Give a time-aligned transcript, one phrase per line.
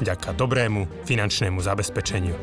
[0.00, 2.34] vďaka dobrému finančnému zabezpečeniu.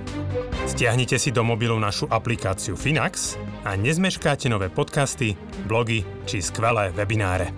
[0.69, 3.35] Stiahnite si do mobilu našu aplikáciu Finax
[3.67, 5.35] a nezmeškáte nové podcasty,
[5.67, 7.51] blogy či skvelé webináre.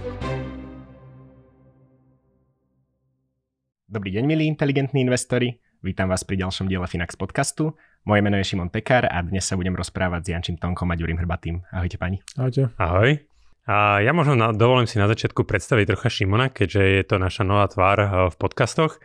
[3.86, 5.62] Dobrý deň, milí inteligentní investori.
[5.86, 7.78] Vítam vás pri ďalšom diele Finax podcastu.
[8.08, 11.22] Moje meno je Šimon Pekar a dnes sa budem rozprávať s Jančím Tonkom a Ďurím
[11.22, 11.62] Hrbatým.
[11.70, 12.24] Ahojte pani.
[12.40, 12.74] Ahojte.
[12.80, 13.22] Ahoj.
[13.64, 17.48] A ja možno na, dovolím si na začiatku predstaviť trocha Šimona, keďže je to naša
[17.48, 19.00] nová tvár eh, v podcastoch.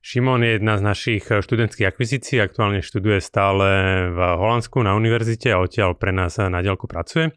[0.00, 3.68] Šimon je jedna z našich eh, študentských akvizícií, aktuálne študuje stále
[4.12, 7.28] v Holandsku na univerzite a odtiaľ pre nás eh, na diaľku pracuje.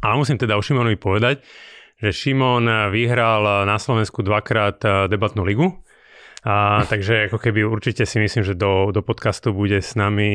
[0.00, 1.42] Ale musím teda o Šimonovi povedať,
[1.98, 5.82] že Šimon vyhral na Slovensku dvakrát debatnú ligu
[6.46, 10.30] a, takže ako keby určite si myslím, že do, do podcastu bude s nami,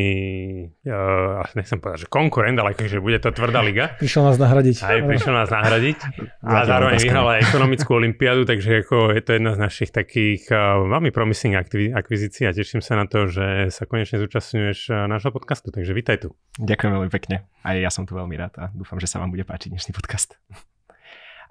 [0.84, 3.96] uh, nechcem povedať, že konkurent, ale keďže bude to tvrdá liga.
[3.96, 4.84] Prišiel nás nahradiť.
[4.84, 5.98] Aj prišiel nás nahradiť.
[6.44, 10.84] A zároveň vyhral aj ekonomickú olimpiádu, takže ako je to jedna z našich takých uh,
[10.84, 15.72] veľmi promising aktivi- akvizícií a teším sa na to, že sa konečne zúčastňuješ nášho podcastu,
[15.72, 16.36] takže vítaj tu.
[16.60, 17.48] Ďakujem veľmi pekne.
[17.64, 20.36] Aj ja som tu veľmi rád a dúfam, že sa vám bude páčiť dnešný podcast.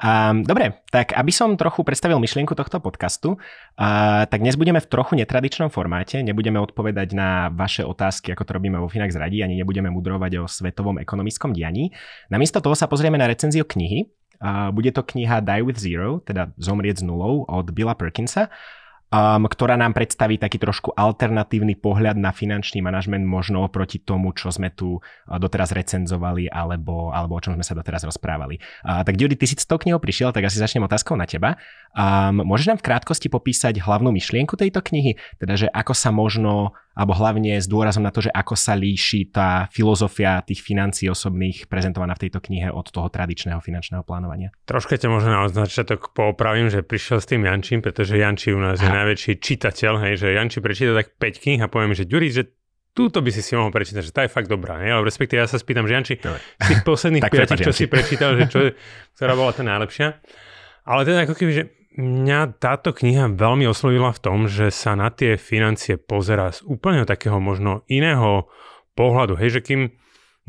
[0.03, 4.91] Um, dobre, tak aby som trochu predstavil myšlienku tohto podcastu, uh, tak dnes budeme v
[4.91, 9.63] trochu netradičnom formáte, nebudeme odpovedať na vaše otázky, ako to robíme vo Finax Radi, ani
[9.63, 11.95] nebudeme mudrovať o svetovom ekonomickom dianí.
[12.35, 14.11] Namiesto toho sa pozrieme na recenziu knihy.
[14.43, 18.51] Uh, bude to kniha Die with Zero, teda Zomrieť s nulou od Billa Perkinsa
[19.13, 24.49] um, ktorá nám predstaví taký trošku alternatívny pohľad na finančný manažment možno oproti tomu, čo
[24.49, 28.57] sme tu doteraz recenzovali alebo, alebo o čom sme sa doteraz rozprávali.
[28.83, 31.61] Uh, tak Judy, ty si s tou knihou prišiel, tak asi začnem otázkou na teba.
[31.93, 35.21] Um, môžeš nám v krátkosti popísať hlavnú myšlienku tejto knihy?
[35.37, 39.33] Teda, že ako sa možno alebo hlavne s dôrazom na to, že ako sa líši
[39.33, 44.53] tá filozofia tých financií osobných prezentovaná v tejto knihe od toho tradičného finančného plánovania.
[44.69, 48.81] Troška ťa možno na začiatok poopravím, že prišiel s tým Jančím, pretože Janči u nás
[48.81, 48.85] Aha.
[48.85, 52.43] je najväčší čitateľ, hej, že Janči prečíta tak 5 kníh a poviem, že Ďuri, že
[52.93, 54.77] túto by si si mohol prečítať, že tá je fakt dobrá.
[54.85, 55.01] Hej?
[55.01, 58.45] Ale respektíve ja sa spýtam, že Janči, z tých posledných piatich, čo si prečítal, že
[58.53, 58.61] čo,
[59.17, 60.21] ktorá bola tá najlepšia.
[60.85, 61.63] Ale teda ako keby, že
[61.97, 67.05] mňa táto kniha veľmi oslovila v tom, že sa na tie financie pozera z úplne
[67.05, 68.49] takého možno iného
[68.97, 69.37] pohľadu.
[69.37, 69.81] Hej, že kým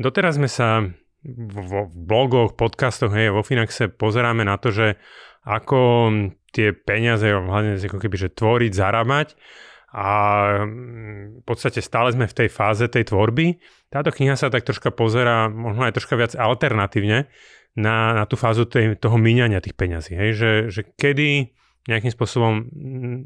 [0.00, 0.88] doteraz sme sa
[1.48, 5.00] vo blogoch, podcastoch, hej, vo Finaxe pozeráme na to, že
[5.44, 6.12] ako
[6.52, 9.32] tie peniaze hlavne ako keby, že tvoriť, zarábať
[9.94, 10.08] a
[10.64, 13.56] mm, v podstate stále sme v tej fáze tej tvorby.
[13.88, 17.30] Táto kniha sa tak troška pozera možno aj troška viac alternatívne
[17.74, 20.14] na, na tú fázu tej, toho míňania tých peňazí.
[20.14, 20.30] Hej?
[20.38, 21.50] Že, že kedy
[21.90, 23.20] nejakým spôsobom mm,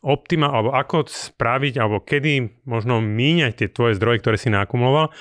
[0.00, 5.12] optima, alebo ako spraviť, alebo kedy možno míňať tie tvoje zdroje, ktoré si nakumuloval,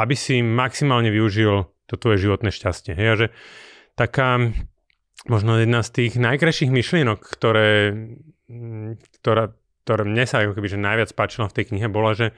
[0.00, 2.96] aby si maximálne využil to tvoje životné šťastie.
[2.96, 3.08] Hej?
[3.08, 3.26] A že
[3.94, 4.40] taká
[5.28, 7.92] možno jedna z tých najkrajších myšlienok, ktoré,
[8.48, 9.52] mm, ktorá,
[9.84, 12.32] ktoré mne sa ako keby, že najviac páčilo v tej knihe, bola, že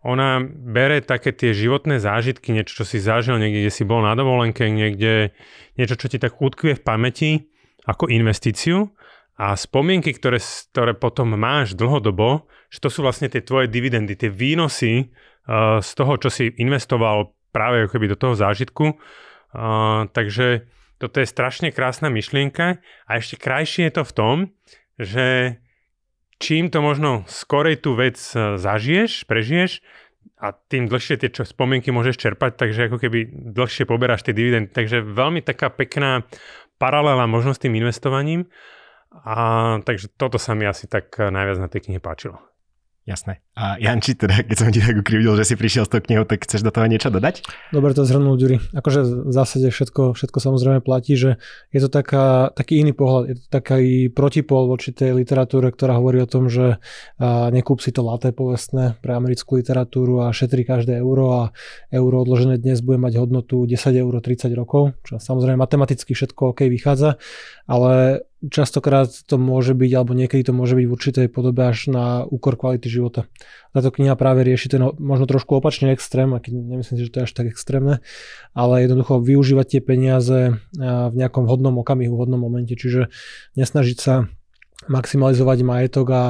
[0.00, 4.16] ona bere také tie životné zážitky, niečo, čo si zažil niekde, kde si bol na
[4.16, 5.36] dovolenke, niekde,
[5.76, 7.30] niečo, čo ti tak utkvie v pamäti
[7.84, 8.88] ako investíciu
[9.40, 10.40] a spomienky, ktoré,
[10.72, 15.90] ktoré potom máš dlhodobo, že to sú vlastne tie tvoje dividendy, tie výnosy uh, z
[15.96, 18.96] toho, čo si investoval práve ako keby do toho zážitku.
[19.50, 20.68] Uh, takže
[21.00, 24.36] toto je strašne krásna myšlienka a ešte krajšie je to v tom,
[25.00, 25.56] že
[26.40, 29.84] čím to možno skorej tú vec e, zažiješ, prežiješ
[30.40, 34.72] a tým dlhšie tie čo, spomienky môžeš čerpať, takže ako keby dlhšie poberáš tie dividendy.
[34.72, 36.24] Takže veľmi taká pekná
[36.80, 38.48] paralela možno s tým investovaním.
[39.10, 42.49] A takže toto sa mi asi tak najviac na tej knihe páčilo.
[43.08, 43.40] Jasné.
[43.56, 46.46] A Janči, teda, keď som ti tak ukrivdil, že si prišiel s tou knihou, tak
[46.46, 47.42] chceš do toho niečo dodať?
[47.74, 48.60] Dobre to zhrnul, Ďuri.
[48.76, 51.40] Akože v zásade všetko, všetko samozrejme platí, že
[51.74, 56.22] je to taká, taký iný pohľad, je to taký protipol voči tej literatúre, ktorá hovorí
[56.22, 56.78] o tom, že
[57.50, 61.42] nekúp si to laté povestné pre americkú literatúru a šetri každé euro a
[61.90, 66.68] euro odložené dnes bude mať hodnotu 10 eur 30 rokov, čo samozrejme matematicky všetko OK
[66.68, 67.18] vychádza,
[67.66, 72.24] ale častokrát to môže byť, alebo niekedy to môže byť v určitej podobe až na
[72.24, 73.28] úkor kvality života.
[73.76, 77.26] Táto kniha práve rieši ten možno trošku opačný extrém, aký nemyslím si, že to je
[77.28, 78.00] až tak extrémne,
[78.56, 83.12] ale jednoducho využívať tie peniaze v nejakom vhodnom okamihu, vhodnom momente, čiže
[83.60, 84.32] nesnažiť sa
[84.88, 86.22] maximalizovať majetok a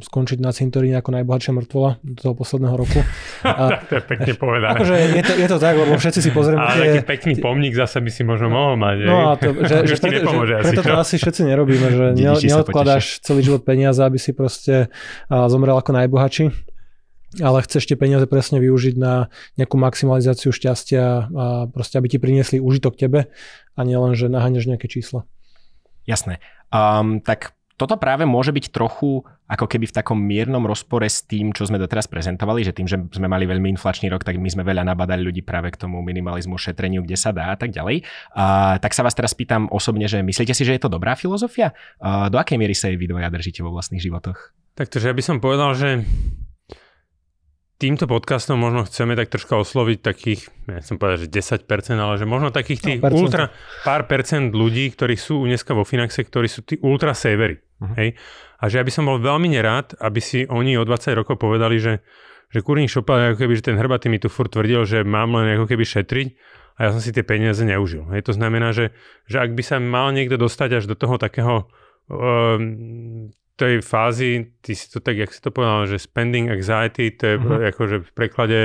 [0.00, 3.04] skončiť na cintoríne ako najbohatšia mŕtvola do toho posledného roku.
[3.44, 4.80] A, to je pekne povedané.
[4.80, 7.76] Akože je to, je to tak, lebo všetci si pozrieme Ale tie, taký pekný pomník
[7.76, 8.96] zase by si možno mohol mať.
[9.04, 12.32] No a to, že, že, preto, že asi, preto to asi všetci nerobíme, že ne,
[12.32, 14.88] neodkladáš celý život peniaze, aby si proste
[15.28, 16.48] zomrel ako najbohatší
[17.44, 19.28] ale chceš tie peniaze presne využiť na
[19.60, 23.28] nejakú maximalizáciu šťastia a proste, aby ti priniesli užitok tebe
[23.76, 25.28] a nielen, že naháňaš nejaké čísla.
[26.08, 26.40] Jasné.
[26.72, 31.54] Um, tak toto práve môže byť trochu ako keby v takom miernom rozpore s tým,
[31.56, 34.66] čo sme doteraz prezentovali, že tým, že sme mali veľmi inflačný rok, tak my sme
[34.66, 38.04] veľa nabadali ľudí práve k tomu minimalizmu, šetreniu, kde sa dá a tak ďalej.
[38.34, 41.72] A, tak sa vás teraz pýtam osobne, že myslíte si, že je to dobrá filozofia?
[42.02, 44.52] A, do akej miery sa jej vy držíte vo vlastných životoch?
[44.74, 46.02] Tak to, že ja by som povedal, že
[47.78, 51.62] týmto podcastom možno chceme tak troška osloviť takých, ja som povedal, že 10%,
[51.94, 53.54] ale že možno takých tých no, ultra,
[53.86, 57.62] pár percent ľudí, ktorí sú dneska vo Finaxe, ktorí sú tí ultra savery.
[57.78, 57.94] Uh-huh.
[57.94, 58.18] Hej?
[58.58, 61.78] A že ja by som bol veľmi nerád, aby si oni o 20 rokov povedali,
[61.78, 62.02] že,
[62.50, 65.54] že kurník šopa, ako keby, že ten hrbatý mi tu furt tvrdil, že mám len
[65.54, 66.28] ako keby šetriť
[66.82, 68.10] a ja som si tie peniaze neužil.
[68.10, 68.26] Hej?
[68.26, 68.90] To znamená, že,
[69.30, 71.70] že ak by sa mal niekto dostať až do toho takého
[72.10, 77.22] um, tej fázy, ty si to tak, jak si to povedal, že spending anxiety, to
[77.26, 77.70] je mm-hmm.
[77.74, 78.60] akože v preklade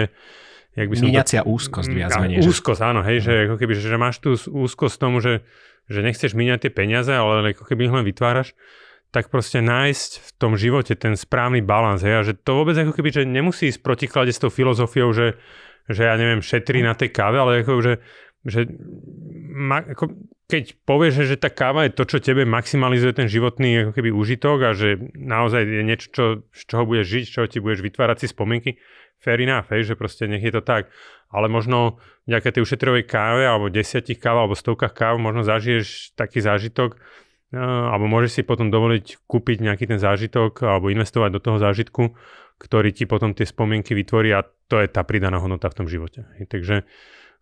[0.73, 1.49] jak by som Míňacia to...
[1.49, 2.41] úzkosť viac menej.
[2.41, 3.23] Úzkosť, áno, hej, mm.
[3.23, 5.45] že ako keby, že, máš tú úzkosť tomu, že,
[5.85, 8.57] že nechceš míňať tie peniaze, ale ako keby ich len vytváraš,
[9.13, 12.97] tak proste nájsť v tom živote ten správny balans, hej, a že to vôbec ako
[12.97, 15.37] keby, že nemusí ísť protiklade s tou filozofiou, že,
[15.85, 17.93] že ja neviem, šetrí na tej káve, ale ako, že,
[18.43, 18.67] že
[19.55, 20.11] ma, ako,
[20.51, 24.57] keď povieš, že, tá káva je to, čo tebe maximalizuje ten životný ako keby užitok
[24.67, 28.27] a že naozaj je niečo, čo, z čoho budeš žiť, čo ti budeš vytvárať si
[28.29, 28.75] spomienky,
[29.23, 30.91] fair enough, hej, že proste nech je to tak.
[31.31, 31.97] Ale možno
[32.27, 37.89] nejaké tej ušetrovej káve alebo desiatich káv alebo stovkách káv možno zažiješ taký zážitok, uh,
[37.95, 42.13] alebo môžeš si potom dovoliť kúpiť nejaký ten zážitok alebo investovať do toho zážitku,
[42.59, 46.27] ktorý ti potom tie spomienky vytvorí a to je tá pridaná hodnota v tom živote.
[46.51, 46.83] Takže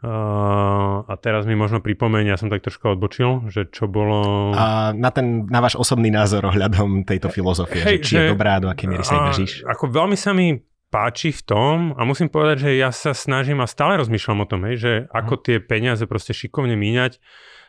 [0.02, 4.50] a teraz mi možno pripomeň, ja som tak troška odbočil, že čo bolo...
[4.58, 8.34] A na, ten, na váš osobný názor ohľadom tejto filozofie, hey, že či že, je
[8.34, 9.52] dobrá, do akej miery sa jej držíš?
[9.70, 10.58] Ako veľmi sa mi
[10.90, 14.66] páči v tom a musím povedať, že ja sa snažím a stále rozmýšľam o tom,
[14.66, 15.46] hej, že ako uh-huh.
[15.46, 17.22] tie peniaze proste šikovne míňať,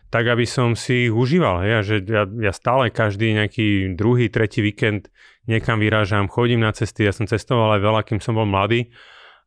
[0.08, 1.68] tak aby som si ich užíval.
[1.68, 5.12] Hej, a že ja, ja stále každý nejaký druhý, tretí víkend
[5.44, 8.88] niekam vyrážam, chodím na cesty, ja som cestoval aj veľa, kým som bol mladý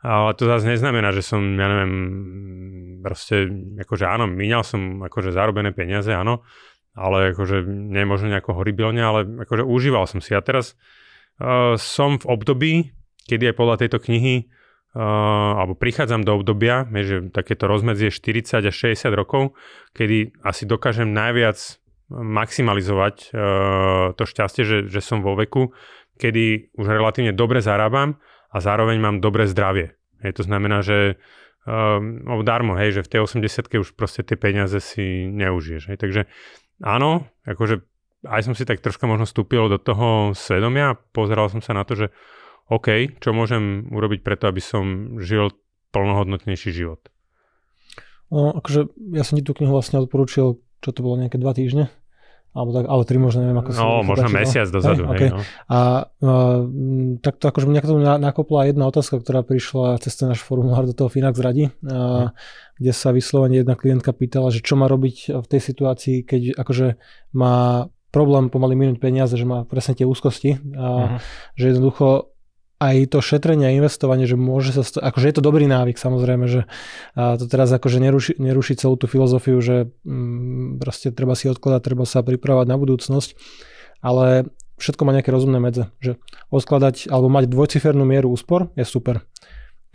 [0.04, 1.94] ale to zase neznamená, že som, ja neviem,
[3.06, 3.50] proste,
[3.80, 6.46] akože áno, míňal som akože zarobené peniaze, áno,
[6.96, 10.32] ale akože nie možno nejako horibilne, ale akože užíval som si.
[10.32, 10.80] A teraz
[11.42, 12.74] uh, som v období,
[13.28, 18.76] kedy aj podľa tejto knihy uh, alebo prichádzam do obdobia, že takéto rozmedzie 40 až
[18.96, 19.54] 60 rokov,
[19.92, 21.58] kedy asi dokážem najviac
[22.10, 25.74] maximalizovať uh, to šťastie, že, že som vo veku,
[26.16, 28.22] kedy už relatívne dobre zarábam
[28.56, 30.00] a zároveň mám dobré zdravie.
[30.24, 31.20] Hej, to znamená, že
[31.68, 35.92] um, darmo, hej, že v tej 80 už proste tie peniaze si neužiješ.
[35.92, 35.98] Hej.
[36.00, 36.22] Takže
[36.80, 37.84] áno, akože
[38.24, 42.00] aj som si tak troška možno vstúpil do toho svedomia, pozeral som sa na to,
[42.00, 42.08] že
[42.72, 45.52] OK, čo môžem urobiť preto, aby som žil
[45.94, 47.12] plnohodnotnejší život.
[48.34, 51.94] No, akože ja som ti tú knihu vlastne odporúčil, čo to bolo nejaké dva týždne
[52.56, 54.08] alebo tak, ale tri možno, neviem, ako no, si...
[54.08, 55.30] možno mesiac dozadu, hej, hej okay.
[55.36, 55.40] no.
[55.68, 56.60] A uh,
[57.20, 60.88] tak to akože mňa k tomu nakopla jedna otázka, ktorá prišla cez ten náš formulár
[60.88, 62.32] do toho Finax radi, uh,
[62.80, 66.96] kde sa vyslovene jedna klientka pýtala, že čo má robiť v tej situácii, keď akože
[67.36, 71.20] má problém pomaly minúť peniaze, že má presne tie úzkosti a uh-huh.
[71.60, 72.32] že jednoducho
[72.76, 76.46] aj to šetrenie a investovanie, že môže sa, sto- akože je to dobrý návyk samozrejme,
[76.52, 76.62] že
[77.16, 81.82] a to teraz akože neruší, neruší celú tú filozofiu, že mm, proste treba si odkladať,
[81.82, 83.30] treba sa pripravať na budúcnosť,
[84.04, 86.20] ale všetko má nejaké rozumné medze, že
[86.52, 89.24] odkladať alebo mať dvojcifernú mieru úspor je super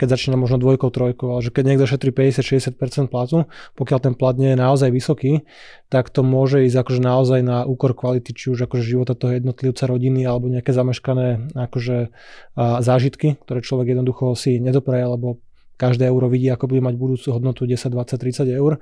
[0.01, 3.45] keď začína možno dvojkou, trojkou, ale že keď niekto šetrí 50-60% platu,
[3.77, 5.45] pokiaľ ten plat nie je naozaj vysoký,
[5.93, 9.85] tak to môže ísť akože naozaj na úkor kvality, či už akože života toho jednotlivca,
[9.85, 12.09] rodiny, alebo nejaké zameškané akože
[12.57, 15.37] zážitky, ktoré človek jednoducho si nedopraje, alebo
[15.77, 18.81] každé euro vidí, ako bude mať budúcu hodnotu 10, 20, 30 eur.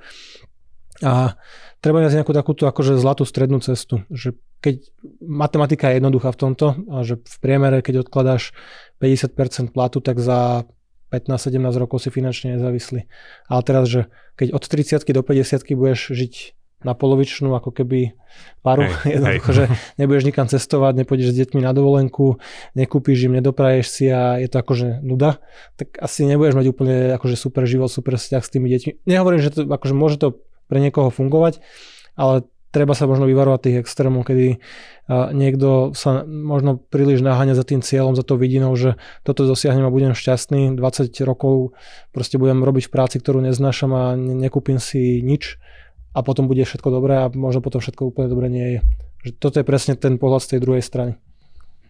[1.00, 1.36] A
[1.80, 4.84] treba nájsť nejakú takúto akože zlatú strednú cestu, že keď
[5.24, 8.52] matematika je jednoduchá v tomto, a že v priemere, keď odkladáš
[9.00, 10.68] 50% platu, tak za
[11.10, 13.10] 15-17 rokov si finančne nezávislí.
[13.50, 14.06] Ale teraz, že
[14.38, 16.34] keď od 30 do 50 budeš žiť
[16.80, 18.16] na polovičnú ako keby
[18.64, 19.56] paru, hej, jednoducho, hej.
[19.56, 19.64] že
[20.00, 22.40] nebudeš nikam cestovať, nepôjdeš s deťmi na dovolenku,
[22.72, 25.44] nekúpiš im, nedopraješ si a je to akože nuda,
[25.76, 28.90] tak asi nebudeš mať úplne akože super život, super vzťah s tými deťmi.
[29.04, 30.40] Nehovorím, že to, akože môže to
[30.72, 31.60] pre niekoho fungovať,
[32.16, 34.62] ale treba sa možno vyvarovať tých extrémov, kedy
[35.34, 38.94] niekto sa možno príliš naháňa za tým cieľom, za to vidinou, že
[39.26, 41.74] toto dosiahnem a budem šťastný, 20 rokov
[42.14, 45.58] proste budem robiť práci, ktorú neznášam a nekúpim si nič
[46.14, 48.80] a potom bude všetko dobré a možno potom všetko úplne dobre nie je.
[49.26, 51.18] Že toto je presne ten pohľad z tej druhej strany.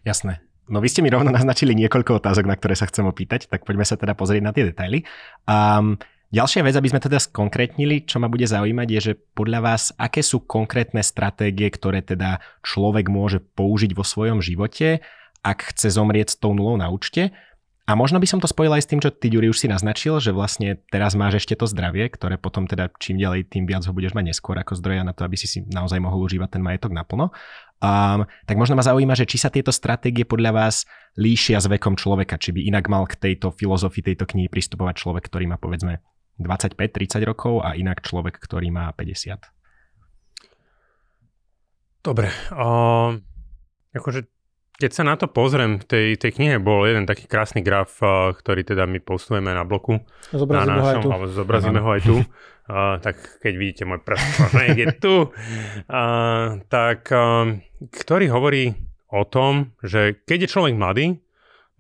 [0.03, 0.41] Jasné.
[0.71, 3.85] No vy ste mi rovno naznačili niekoľko otázok, na ktoré sa chcem opýtať, tak poďme
[3.85, 5.03] sa teda pozrieť na tie detaily.
[5.45, 5.99] Um,
[6.31, 10.23] Ďalšia vec, aby sme teda skonkrétnili, čo ma bude zaujímať, je, že podľa vás, aké
[10.23, 15.03] sú konkrétne stratégie, ktoré teda človek môže použiť vo svojom živote,
[15.43, 17.35] ak chce zomrieť s tou nulou na účte.
[17.91, 20.23] A možno by som to spojil aj s tým, čo ty, Ďuri, už si naznačil,
[20.23, 23.91] že vlastne teraz máš ešte to zdravie, ktoré potom teda čím ďalej, tým viac ho
[23.91, 26.95] budeš mať neskôr ako zdroja na to, aby si si naozaj mohol užívať ten majetok
[26.95, 27.35] naplno.
[27.83, 30.87] Um, tak možno ma zaujíma, že či sa tieto stratégie podľa vás
[31.19, 35.27] líšia s vekom človeka, či by inak mal k tejto filozofii tejto knihy pristupovať človek,
[35.27, 35.99] ktorý má povedzme
[36.41, 39.37] 25-30 rokov a inak človek, ktorý má 50.
[42.01, 42.33] Dobre.
[42.49, 43.21] Uh,
[43.93, 44.25] akože,
[44.81, 48.33] keď sa na to pozriem, v tej, tej knihe bol jeden taký krásny graf, uh,
[48.33, 50.01] ktorý teda my postujeme na bloku.
[50.33, 51.09] Zobrazíme na našom, ho aj tu.
[51.13, 52.17] Alebo zobrazíme ho aj tu.
[52.71, 54.25] Uh, tak keď vidíte môj prst,
[54.79, 55.29] je tu.
[55.91, 57.59] Uh, tak, uh,
[57.93, 58.73] ktorý hovorí
[59.11, 61.19] o tom, že keď je človek mladý,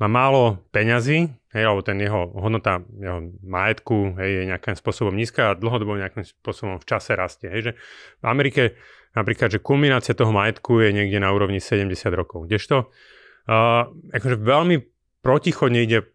[0.00, 5.52] má málo peňazí, hej, alebo ten jeho hodnota jeho majetku hej, je nejakým spôsobom nízka
[5.52, 7.52] a dlhodobo nejakým spôsobom v čase rastie.
[7.52, 7.72] Hej, že
[8.22, 8.62] v Amerike
[9.12, 12.48] napríklad, že kulminácia toho majetku je niekde na úrovni 70 rokov.
[12.48, 14.76] Kdežto uh, akože veľmi
[15.20, 16.08] protichodne ide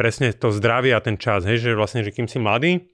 [0.00, 2.88] presne to zdravie a ten čas, hej, že vlastne, že kým si mladý,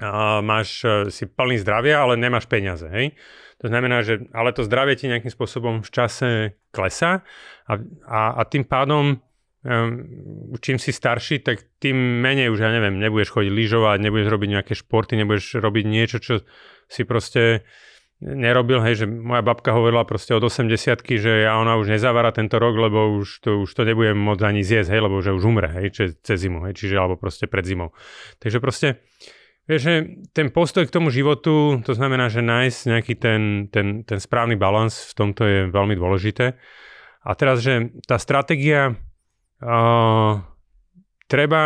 [0.00, 3.18] a máš uh, si plný zdravia, ale nemáš peniaze, hej.
[3.62, 7.22] To znamená, že ale to zdravie ti nejakým spôsobom v čase klesá
[7.62, 7.78] a,
[8.10, 9.22] a, a tým pádom
[9.62, 14.48] um, čím si starší, tak tým menej už, ja neviem, nebudeš chodiť lyžovať, nebudeš robiť
[14.58, 16.34] nejaké športy, nebudeš robiť niečo, čo
[16.90, 17.66] si proste
[18.22, 20.70] nerobil, hej, že moja babka hovorila proste od 80
[21.18, 24.62] že ja ona už nezavára tento rok, lebo už to, už to nebudem môcť ani
[24.62, 27.66] zjesť, hej, lebo že už umre, hej, či, cez zimu, hej, čiže alebo proste pred
[27.66, 27.90] zimou.
[28.38, 29.02] Takže proste,
[29.66, 29.94] vieš, že
[30.30, 33.40] ten postoj k tomu životu, to znamená, že nájsť nejaký ten,
[33.74, 36.54] ten, ten správny balans v tomto je veľmi dôležité.
[37.22, 38.98] A teraz, že tá stratégia
[41.30, 41.62] treba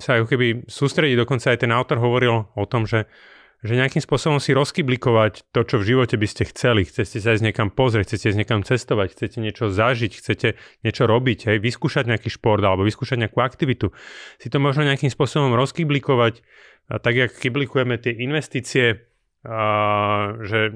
[0.00, 3.04] sa ako keby sústrediť, dokonca aj ten autor hovoril o tom, že,
[3.60, 6.88] že nejakým spôsobom si rozkyblikovať to, čo v živote by ste chceli.
[6.88, 10.48] Chcete sa ísť niekam pozrieť, chcete ísť niekam cestovať, chcete niečo zažiť, chcete
[10.86, 13.92] niečo robiť, hej, vyskúšať nejaký šport alebo vyskúšať nejakú aktivitu.
[14.40, 16.40] Si to možno nejakým spôsobom rozkyblikovať,
[16.88, 20.68] tak jak kyblikujeme tie investície, Uh, že,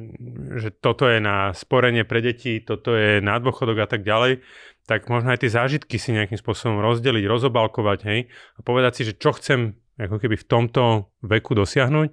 [0.56, 4.40] že toto je na sporenie pre deti, toto je na dôchodok a tak ďalej,
[4.84, 8.20] tak možno aj tie zážitky si nejakým spôsobom rozdeliť, rozobalkovať, hej,
[8.56, 12.08] a povedať si, že čo chcem ako keby v tomto veku dosiahnuť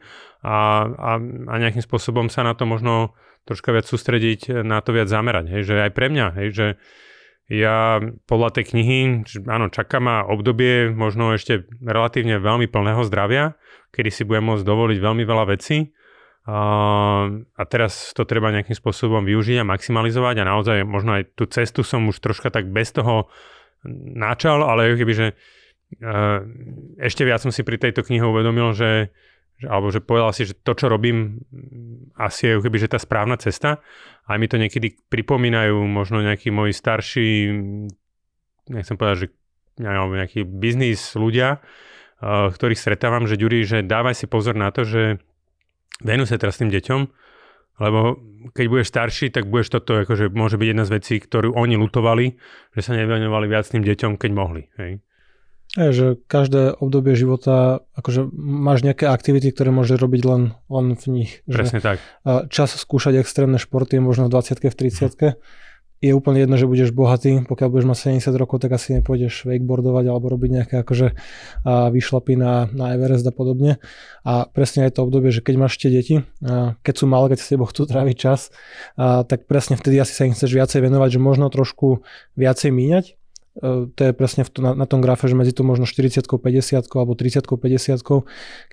[0.45, 1.11] a, a,
[1.49, 3.17] a nejakým spôsobom sa na to možno
[3.49, 6.67] troška viac sústrediť, na to viac zamerať, hej, že aj pre mňa, hej, že
[7.51, 7.99] ja
[8.31, 8.99] podľa tej knihy,
[9.49, 13.59] áno, čaká ma obdobie možno ešte relatívne veľmi plného zdravia,
[13.91, 15.91] kedy si budem môcť dovoliť veľmi veľa vecí,
[16.47, 21.85] a teraz to treba nejakým spôsobom využiť a maximalizovať a naozaj možno aj tú cestu
[21.85, 23.29] som už troška tak bez toho
[24.17, 25.27] načal, ale keby, že
[26.97, 29.13] ešte viac som si pri tejto knihe uvedomil, že,
[29.61, 31.45] že alebo že povedal si, že to, čo robím,
[32.17, 33.77] asi je keby, že tá správna cesta.
[34.25, 37.53] Aj mi to niekedy pripomínajú možno nejakí moji starší,
[38.65, 39.27] nechcem povedať, že
[39.81, 41.61] nejaký biznis ľudia,
[42.21, 45.21] ktorých stretávam, že Ďuri, že dávaj si pozor na to, že
[46.01, 47.01] venuj sa teraz tým deťom,
[47.81, 48.21] lebo
[48.53, 52.37] keď budeš starší, tak budeš toto, akože môže byť jedna z vecí, ktorú oni lutovali,
[52.77, 54.69] že sa nevenovali viac tým deťom, keď mohli.
[54.77, 55.01] Hej.
[55.71, 61.05] Je, že každé obdobie života, akože máš nejaké aktivity, ktoré môžeš robiť len, len v
[61.07, 61.31] nich.
[61.47, 61.97] Presne že tak.
[62.51, 65.39] Čas skúšať extrémne športy je možno v 20 v 30
[66.01, 70.05] je úplne jedno, že budeš bohatý, pokiaľ budeš mať 70 rokov, tak asi nepôjdeš wakeboardovať
[70.09, 71.13] alebo robiť nejaké akože
[71.65, 73.77] vyšlapy na, na Everest a podobne.
[74.25, 76.25] A presne aj to obdobie, že keď máš tie deti,
[76.81, 78.49] keď sú malé, keď s tebou chcú tráviť čas,
[78.97, 82.01] tak presne vtedy asi sa im chceš viacej venovať, že možno trošku
[82.33, 83.20] viacej míňať,
[83.61, 87.13] to je presne v na, na tom grafe, že medzi to možno 40 50 alebo
[87.13, 88.01] 30 50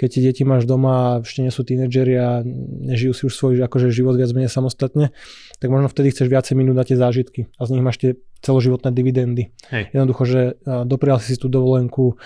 [0.00, 2.40] keď tie deti máš doma a ešte nie sú tínedžeri a
[2.88, 5.12] nežijú si už svoj akože život viac menej samostatne,
[5.60, 8.94] tak možno vtedy chceš viacej minúť na tie zážitky a z nich máš tie celoživotné
[8.94, 9.50] dividendy.
[9.74, 9.90] Hej.
[9.90, 10.40] Jednoducho, že
[10.86, 12.16] doprial si tú dovolenku,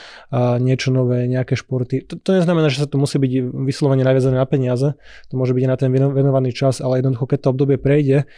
[0.61, 2.05] niečo nové, nejaké športy.
[2.05, 3.33] To, to neznamená, že sa to musí byť
[3.65, 4.93] vyslovene naviazané na peniaze,
[5.33, 8.29] to môže byť aj na ten venovaný čas, ale jednoducho, keď to obdobie prejde,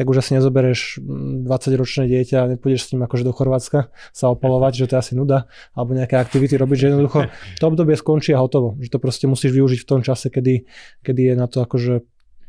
[0.00, 1.04] tak už asi nezoberieš
[1.44, 5.00] 20-ročné mm, dieťa a nepôjdeš s ním akože do Chorvátska sa opalovať, že to je
[5.04, 5.44] asi nuda,
[5.76, 7.28] alebo nejaké aktivity robiť, že jednoducho
[7.60, 8.80] to obdobie skončí a hotovo.
[8.80, 10.64] Že to proste musíš využiť v tom čase, kedy,
[11.04, 12.00] kedy je na to akože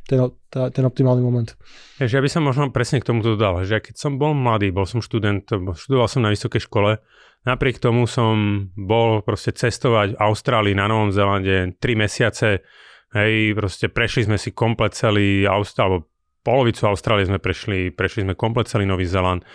[0.08, 1.60] ten, ten optimálny moment.
[2.00, 4.88] Takže ja by som možno presne k tomu dodal, že keď som bol mladý, bol
[4.88, 5.44] som študent,
[5.76, 7.04] študoval som na vysokej škole,
[7.44, 12.64] napriek tomu som bol proste cestovať v Austrálii, na Novom Zelande 3 mesiace,
[13.12, 16.08] hej, proste prešli sme si komplet celý Austrál,
[16.42, 19.46] polovicu Austrálie sme prešli, prešli sme komplet celý Nový Zeland,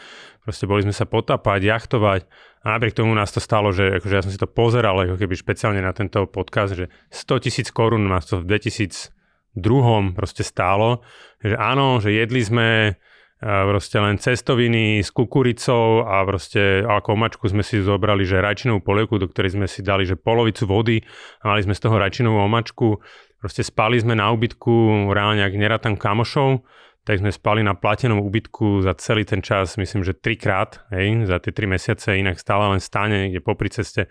[0.46, 2.20] proste boli sme sa potapať, jachtovať
[2.62, 5.34] a napriek tomu nás to stalo, že akože ja som si to pozeral ako keby
[5.34, 11.02] špeciálne na tento podcast, že 100 tisíc korún nás to v 2002 proste stálo.
[11.42, 12.66] Že áno, že jedli sme
[13.40, 19.20] proste len cestoviny s kukuricou a proste ako omačku sme si zobrali, že rajčinovú polievku,
[19.20, 21.04] do ktorej sme si dali, že polovicu vody
[21.44, 22.96] a mali sme z toho rajčinovú omačku.
[23.36, 26.64] Proste spali sme na ubytku, reálne ak nerátam kamošov,
[27.06, 31.38] tak sme spali na platenom ubytku za celý ten čas, myslím, že trikrát, hej, za
[31.38, 34.10] tie tri mesiace, inak stále len stáne niekde popri ceste.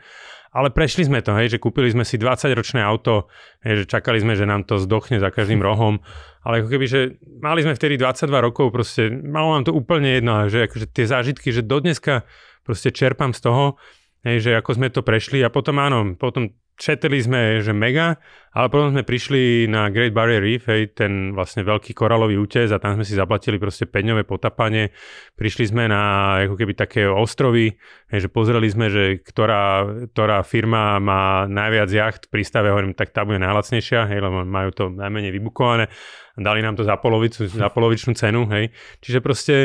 [0.56, 3.28] Ale prešli sme to, hej, že kúpili sme si 20-ročné auto,
[3.68, 6.00] hej, že čakali sme, že nám to zdochne za každým rohom,
[6.48, 7.00] ale ako keby, že
[7.44, 11.52] mali sme vtedy 22 rokov, proste malo nám to úplne jedno, že akože tie zážitky,
[11.52, 12.24] že dodneska
[12.64, 13.76] proste čerpám z toho,
[14.24, 18.20] hej, že ako sme to prešli a potom áno, potom šetrili sme, že mega,
[18.56, 22.80] ale potom sme prišli na Great Barrier Reef, hej, ten vlastne veľký koralový útes a
[22.80, 24.92] tam sme si zaplatili proste 5 potapanie.
[25.36, 27.76] Prišli sme na ako keby také ostrovy,
[28.12, 33.12] hej, že pozreli sme, že ktorá, ktorá firma má najviac jacht v prístave, hovorím, tak
[33.16, 35.92] tá bude najlacnejšia, hej, lebo majú to najmenej vybukované.
[36.36, 38.76] Dali nám to za, polovicu, za polovičnú cenu, hej.
[39.00, 39.56] Čiže proste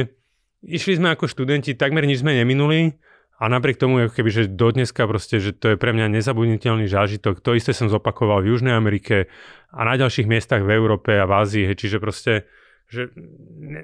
[0.62, 2.94] išli sme ako študenti, takmer nič sme neminuli,
[3.40, 7.40] a napriek tomu, keby, že do dneska proste, že to je pre mňa nezabudniteľný zážitok.
[7.40, 9.32] To isté som zopakoval v Južnej Amerike
[9.72, 11.64] a na ďalších miestach v Európe a v Ázii.
[11.64, 11.80] Hej.
[11.80, 12.44] Čiže proste,
[12.84, 13.08] že
[13.56, 13.80] ne,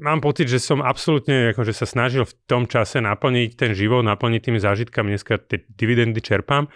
[0.00, 4.40] mám pocit, že som absolútne akože sa snažil v tom čase naplniť ten život, naplniť
[4.48, 5.12] tými zážitkami.
[5.12, 6.72] Dneska tie dividendy čerpám,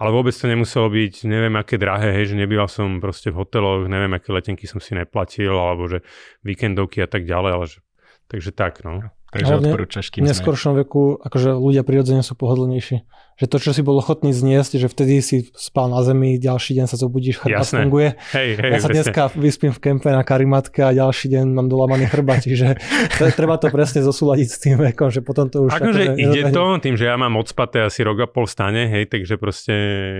[0.00, 3.84] ale vôbec to nemuselo byť neviem aké drahé, hej, že nebýval som proste v hoteloch,
[3.92, 6.00] neviem aké letenky som si neplatil, alebo že
[6.40, 7.84] víkendovky a tak ďalej, ale že,
[8.32, 9.12] takže tak, no.
[9.32, 13.08] Takže Hlavne odporúčaš, kým V neskôršom veku akože ľudia prirodzene sú pohodlnejší.
[13.40, 16.84] Že to, čo si bol ochotný zniesť, že vtedy si spal na zemi, ďalší deň
[16.84, 18.20] sa zobudíš, chrbát funguje.
[18.36, 22.12] Hej, hej, ja sa dneska vyspím v kempe na karimatke a ďalší deň mám dolamaný
[22.12, 22.76] chrbát, čiže
[23.16, 25.80] to, treba to presne zosúľadiť s tým vekom, že potom to už...
[25.80, 29.40] Akože ide to, tým, že ja mám odspaté asi rok a pol stane, hej, takže
[29.40, 29.74] proste,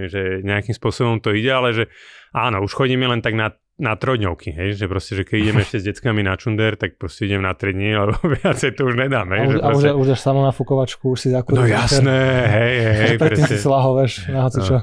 [0.09, 1.85] že nejakým spôsobom to ide, ale že
[2.33, 5.78] áno, už chodíme len tak na na trojdňovky, hej, že proste, že keď ideme ešte
[5.80, 9.26] s deckami na čunder, tak proste idem na 3 dní, lebo viacej to už nedám,
[9.32, 9.40] hej.
[9.40, 9.88] A, už, že proste...
[9.88, 11.64] a už, už samo na fukovačku, už si zakúril.
[11.64, 12.20] No jasné,
[12.52, 14.61] hej, hej, Predtým si slahol, vieš, na no.
[14.61, 14.76] čo.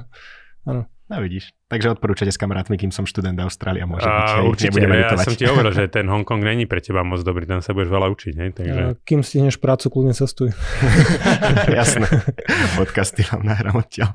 [0.65, 0.84] Áno.
[1.10, 1.50] No vidíš.
[1.74, 4.30] Takže odporúčate s kamarátmi, kým som študent Austrália, môže byť.
[4.30, 7.65] A, určite, ja som ti hovoril, že ten Hongkong není pre teba moc dobrý, tam
[7.65, 8.34] sa budeš veľa učiť.
[8.38, 8.50] Hej?
[8.54, 8.82] Takže...
[8.82, 10.54] A, kým stihneš prácu, kľudne cestuj.
[11.82, 12.06] Jasné.
[12.78, 14.13] Podcasty vám nahrám odtiaľ.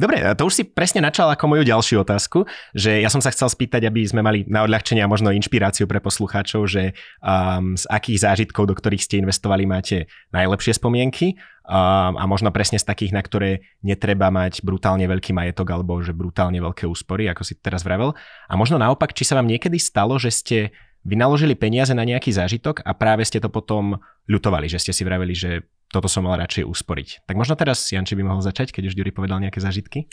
[0.00, 3.52] Dobre, to už si presne načal ako moju ďalšiu otázku, že ja som sa chcel
[3.52, 8.24] spýtať, aby sme mali na odľahčenie a možno inšpiráciu pre poslucháčov, že um, z akých
[8.24, 13.66] zážitkov, do ktorých ste investovali, máte najlepšie spomienky a možno presne z takých, na ktoré
[13.82, 18.14] netreba mať brutálne veľký majetok alebo že brutálne veľké úspory, ako si teraz vravel.
[18.46, 20.58] A možno naopak, či sa vám niekedy stalo, že ste
[21.02, 23.98] vynaložili peniaze na nejaký zážitok a práve ste to potom
[24.30, 27.26] ľutovali, že ste si vraveli, že toto som mal radšej usporiť.
[27.30, 30.10] Tak možno teraz Janči by mohol začať, keď už Ďuri povedal nejaké zážitky?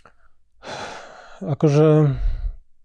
[1.42, 2.14] Akože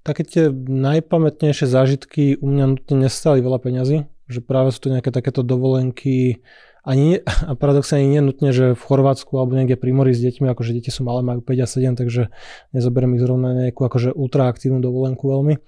[0.09, 5.13] také tie najpamätnejšie zážitky u mňa nutne nestali veľa peňazí, že práve sú to nejaké
[5.13, 6.41] takéto dovolenky,
[6.89, 10.49] ani, a paradoxne ani nie nutne, že v Chorvátsku alebo niekde pri mori s deťmi,
[10.49, 12.23] akože deti sú malé, majú 5 a 7, takže
[12.73, 15.61] nezoberiem ich zrovna nejakú akože ultraaktívnu dovolenku veľmi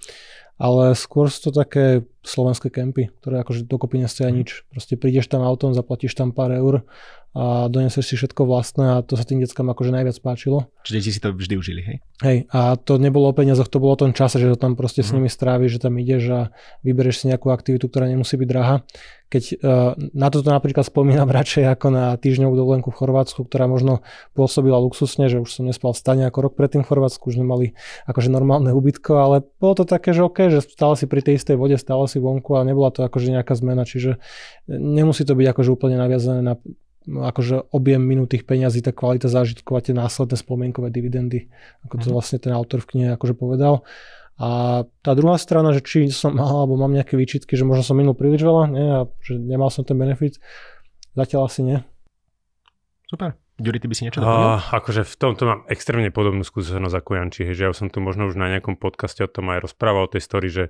[0.61, 4.69] ale skôr sú to také slovenské kempy, ktoré akože dokopy nestoja nič.
[4.69, 6.85] Proste prídeš tam autom, zaplatíš tam pár eur
[7.31, 10.67] a doneseš si všetko vlastné a to sa tým deckám akože najviac páčilo.
[10.83, 11.97] Čiže deti si to vždy užili, hej?
[12.27, 15.01] Hej, a to nebolo o peniazoch, to bolo o tom čase, že to tam proste
[15.01, 15.07] mm.
[15.07, 15.17] s mhm.
[15.17, 16.41] nimi stráviš, že tam ideš a
[16.83, 18.83] vyberieš si nejakú aktivitu, ktorá nemusí byť drahá.
[19.31, 24.03] Keď uh, na toto napríklad spomínam radšej ako na týždňovú dovolenku v Chorvátsku, ktorá možno
[24.35, 27.47] pôsobila luxusne, že už som nespal v stane ako rok predtým v Chorvátsku, už sme
[27.47, 27.67] mali
[28.11, 31.55] akože normálne ubytko, ale bolo to také, že OK, že stále si pri tej istej
[31.55, 34.19] vode, stále si vonku a nebola to akože nejaká zmena, čiže
[34.67, 36.59] nemusí to byť akože úplne naviazané na
[37.09, 41.49] akože objem minutých peňazí, tá kvalita zážitkov a tie následné spomienkové dividendy,
[41.89, 42.15] ako to mhm.
[42.15, 43.83] vlastne ten autor v knihe akože povedal.
[44.41, 47.97] A tá druhá strana, že či som mal alebo mám nejaké výčitky, že možno som
[47.97, 50.41] minul príliš veľa, nie, a že nemal som ten benefit,
[51.13, 51.79] zatiaľ asi nie.
[53.05, 53.37] Super.
[53.61, 54.57] Ďuri, ty by si niečo doplnil?
[54.57, 58.25] Uh, akože v tomto mám extrémne podobnú skúsenosť ako Janči, že ja som tu možno
[58.33, 60.65] už na nejakom podcaste o tom aj rozprával, o tej story, že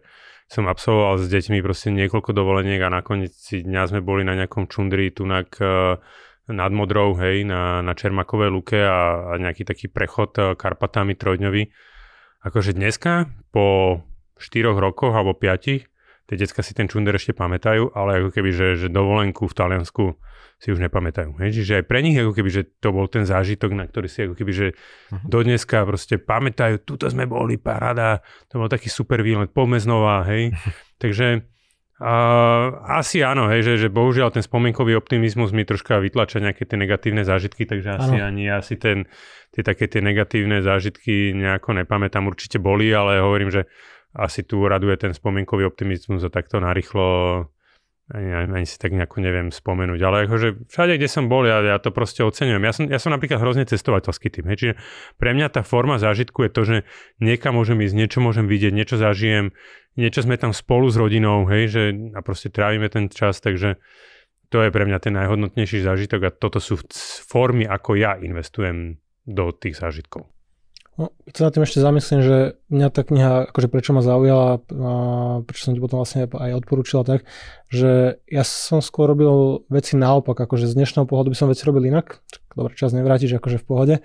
[0.50, 5.14] som absolvoval s deťmi proste niekoľko dovoleniek a nakoniec dňa sme boli na nejakom čundri
[5.14, 6.02] tunak uh,
[6.50, 11.70] nad Modrou, hej, na, na Čermakovej luke a, a nejaký taký prechod uh, Karpatami trojdňový.
[12.42, 14.02] Akože dneska po
[14.42, 15.89] 4 rokoch alebo 5,
[16.30, 20.14] tie decka si ten čunder ešte pamätajú, ale ako keby, že, že dovolenku v Taliansku
[20.62, 21.34] si už nepamätajú.
[21.42, 21.58] Hej?
[21.58, 24.38] Čiže aj pre nich ako keby, že to bol ten zážitok, na ktorý si ako
[24.38, 25.26] keby, že uh-huh.
[25.26, 30.22] do dneska proste pamätajú, tuto sme boli, paráda, to bol taký super výlet, poďme znova,
[30.30, 30.54] hej.
[31.02, 31.50] Takže
[32.00, 36.80] Uh, asi áno, hej, že, že bohužiaľ ten spomienkový optimizmus mi troška vytlača nejaké tie
[36.80, 38.24] negatívne zážitky, takže asi ano.
[38.24, 39.04] ani asi ten,
[39.52, 43.68] tie také tie negatívne zážitky nejako nepamätám, určite boli, ale hovorím, že
[44.14, 47.06] asi tu raduje ten spomienkový optimizmus a takto narýchlo
[48.10, 51.78] ani, ani si tak nejako neviem spomenúť, ale akože všade, kde som bol, ja, ja
[51.78, 52.62] to proste oceňujem.
[52.66, 54.74] Ja som, ja som napríklad hrozne cestovateľský tým, hej, čiže
[55.14, 56.76] pre mňa tá forma zážitku je to, že
[57.22, 59.54] niekam môžem ísť, niečo môžem vidieť, niečo zažijem,
[59.94, 61.82] niečo sme tam spolu s rodinou, hej, že
[62.18, 63.78] a proste trávime ten čas, takže
[64.50, 66.82] to je pre mňa ten najhodnotnejší zážitok a toto sú
[67.30, 70.26] formy, ako ja investujem do tých zážitkov.
[71.00, 72.36] No, keď sa na tým ešte zamyslím, že
[72.68, 74.92] mňa tá kniha, akože prečo ma zaujala a
[75.48, 77.24] prečo som ti potom vlastne aj odporúčila tak,
[77.72, 81.88] že ja som skôr robil veci naopak, akože z dnešného pohľadu by som veci robil
[81.88, 82.20] inak,
[82.52, 83.96] dobre, čas nevrátiš, akože v pohode,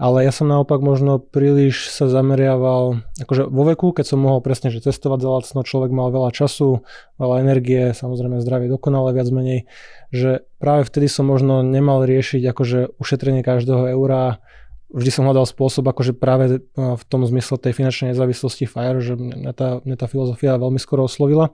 [0.00, 4.72] ale ja som naopak možno príliš sa zameriaval, akože vo veku, keď som mohol presne,
[4.72, 6.80] že cestovať za lacno, človek mal veľa času,
[7.20, 9.68] veľa energie, samozrejme zdravie dokonale viac menej,
[10.16, 14.40] že práve vtedy som možno nemal riešiť akože ušetrenie každého eura,
[14.88, 19.52] vždy som hľadal spôsob, akože práve v tom zmysle tej finančnej nezávislosti FIRE, že mňa
[19.52, 21.52] tá, mňa tá filozofia veľmi skoro oslovila.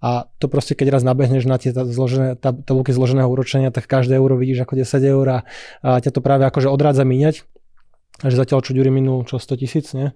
[0.00, 4.40] A to proste, keď raz nabehneš na tie zložené, tabulky zloženého úročenia, tak každé euro
[4.40, 5.38] vidíš ako 10 eur a,
[5.84, 7.44] a ťa to práve akože odrádza míňať.
[8.20, 10.12] Že zatiaľ čo Ďuri minul, čo 100 tisíc, nie?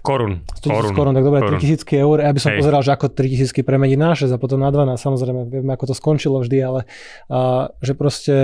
[0.00, 0.44] Korun.
[0.56, 2.16] 100 tisíc korun, tak dobre, 3000 eur.
[2.24, 2.58] Ja by som Hej.
[2.64, 4.96] pozeral, že ako 3000 premeniť na 6 a potom na 12.
[4.96, 6.80] Samozrejme, vieme, ako to skončilo vždy, ale
[7.28, 8.36] a, že proste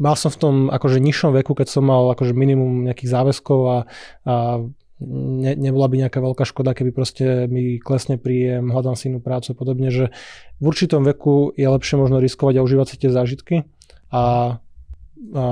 [0.00, 3.78] mal som v tom akože nižšom veku, keď som mal akože minimum nejakých záväzkov a,
[4.24, 4.34] a
[5.04, 9.52] ne, nebola by nejaká veľká škoda, keby proste mi klesne príjem, hľadám si inú prácu
[9.52, 10.08] a podobne, že
[10.58, 13.56] v určitom veku je lepšie možno riskovať a užívať si tie zážitky
[14.08, 14.56] a,
[15.36, 15.44] a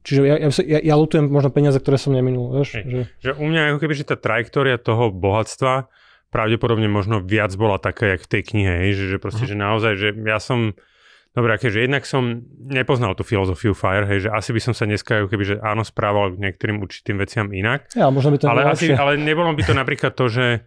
[0.00, 2.56] Čiže ja, ja, ja, ja lutujem možno peniaze, ktoré som neminul.
[2.56, 3.00] Vieš, že...
[3.20, 5.92] že u mňa ako keby, že tá trajektória toho bohatstva
[6.32, 9.60] pravdepodobne možno viac bola taká, jak v tej knihe, hej, že, že proste, uh-huh.
[9.60, 10.72] že naozaj, že ja som
[11.30, 15.30] Dobre, akéže jednak som nepoznal tú filozofiu FIRE, hej, že asi by som sa dneska,
[15.30, 17.86] keby, že áno, správal k niektorým určitým veciam inak.
[17.94, 20.66] Ja, možno by to ale, asi, ale nebolo by to napríklad to, že,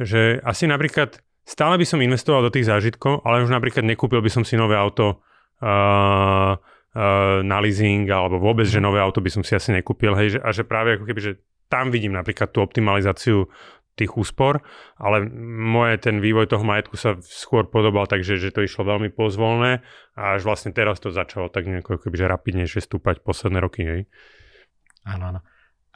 [0.00, 4.32] že asi napríklad stále by som investoval do tých zážitkov, ale už napríklad nekúpil by
[4.32, 5.20] som si nové auto
[5.60, 10.36] uh, uh, na leasing, alebo vôbec, že nové auto by som si asi nekúpil, hej,
[10.36, 11.32] že, a že práve ako keby, že
[11.68, 13.44] tam vidím napríklad tú optimalizáciu
[13.98, 14.62] tých úspor,
[14.94, 15.26] ale
[15.58, 19.82] moje ten vývoj toho majetku sa skôr podobal tak, že, že to išlo veľmi pozvolné
[20.14, 23.82] a až vlastne teraz to začalo tak nejako kebyže rapidnejšie stúpať posledné roky.
[23.82, 24.00] Hej.
[25.02, 25.40] Áno, áno.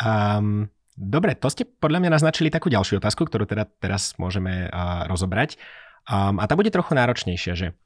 [0.03, 0.67] Um,
[0.99, 5.61] dobre, to ste podľa mňa naznačili takú ďalšiu otázku, ktorú teda teraz môžeme uh, rozobrať.
[6.11, 7.79] Um, a tá bude trochu náročnejšia, že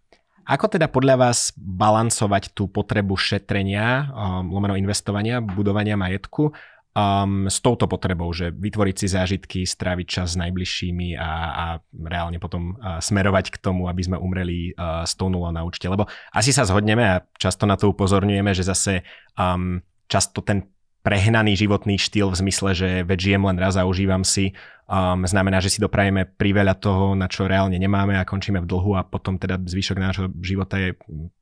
[0.47, 6.55] ako teda podľa vás balancovať tú potrebu šetrenia, um, lomeno investovania, budovania majetku
[6.97, 11.67] um, s touto potrebou, že vytvoriť si zážitky, stráviť čas s najbližšími a, a
[12.09, 15.85] reálne potom uh, smerovať k tomu, aby sme umreli uh, s tou nulou na účte.
[15.93, 19.05] Lebo asi sa zhodneme a často na to upozorňujeme, že zase
[19.37, 20.73] um, často ten
[21.05, 25.59] prehnaný životný štýl v zmysle, že veď žijem len raz a užívam si, um, znamená,
[25.61, 29.39] že si doprajeme priveľa toho, na čo reálne nemáme a končíme v dlhu a potom
[29.39, 30.95] teda zvyšok nášho života je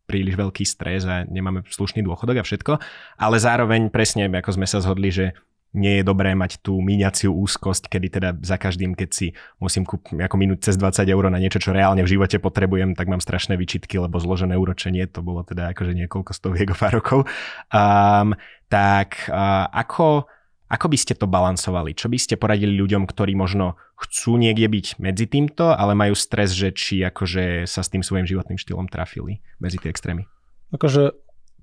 [0.05, 2.73] príliš veľký stres a nemáme slušný dôchodok a všetko.
[3.17, 5.33] Ale zároveň presne, ako sme sa zhodli, že
[5.75, 9.27] nie je dobré mať tú míňaciu úzkosť, kedy teda za každým, keď si
[9.59, 13.11] musím kúp, ako minúť cez 20 eur na niečo, čo reálne v živote potrebujem, tak
[13.11, 17.27] mám strašné vyčitky, lebo zložené úročenie, to bolo teda akože niekoľko stoviek rokov.
[17.75, 18.39] Um,
[18.71, 20.31] tak uh, ako,
[20.75, 21.95] ako by ste to balancovali?
[21.95, 26.51] Čo by ste poradili ľuďom, ktorí možno chcú niekde byť medzi týmto, ale majú stres,
[26.51, 30.27] že či akože sa s tým svojim životným štýlom trafili medzi tie extrémy?
[30.75, 31.15] Akože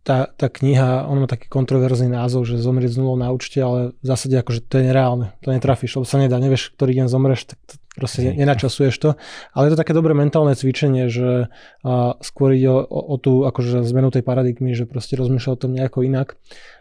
[0.02, 3.94] tá, tá kniha, on má taký kontroverzný názov, že zomrieť z nulou na účte, ale
[4.02, 7.54] v zásade akože to je nereálne, to netrafíš, lebo sa nedá, nevieš, ktorý deň zomreš,
[7.54, 9.10] tak to proste ne, nenačasuješ to.
[9.54, 11.54] Ale je to také dobré mentálne cvičenie, že
[11.86, 15.72] a, skôr ide o, o, tú akože zmenu tej paradigmy, že proste rozmýšľa o tom
[15.78, 16.40] nejako inak.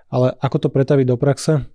[0.09, 1.69] Ale ako to pretaviť do praxe,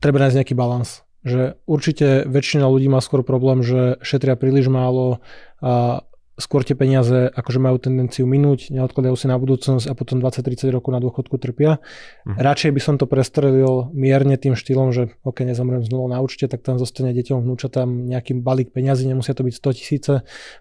[0.00, 1.02] treba nájsť nejaký balans.
[1.24, 5.24] Že určite väčšina ľudí má skôr problém, že šetria príliš málo
[5.64, 10.66] a skôr tie peniaze akože majú tendenciu minúť, neodkladajú si na budúcnosť a potom 20-30
[10.74, 11.78] rokov na dôchodku trpia.
[12.26, 12.42] Mhm.
[12.42, 16.50] Radšej by som to prestrelil mierne tým štýlom, že ok, nezomrem z nulou na účte,
[16.50, 20.12] tak tam zostane deťom tam nejaký balík peňazí, nemusia to byť 100 tisíce,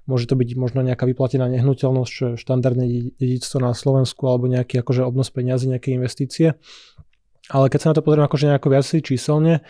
[0.05, 2.85] môže to byť možno nejaká vyplatená nehnuteľnosť, čo je štandardné
[3.17, 6.53] dedictvo na Slovensku, alebo nejaký akože obnos peňazí, nejaké investície.
[7.51, 9.65] Ale keď sa na to pozriem akože nejako viac číselne,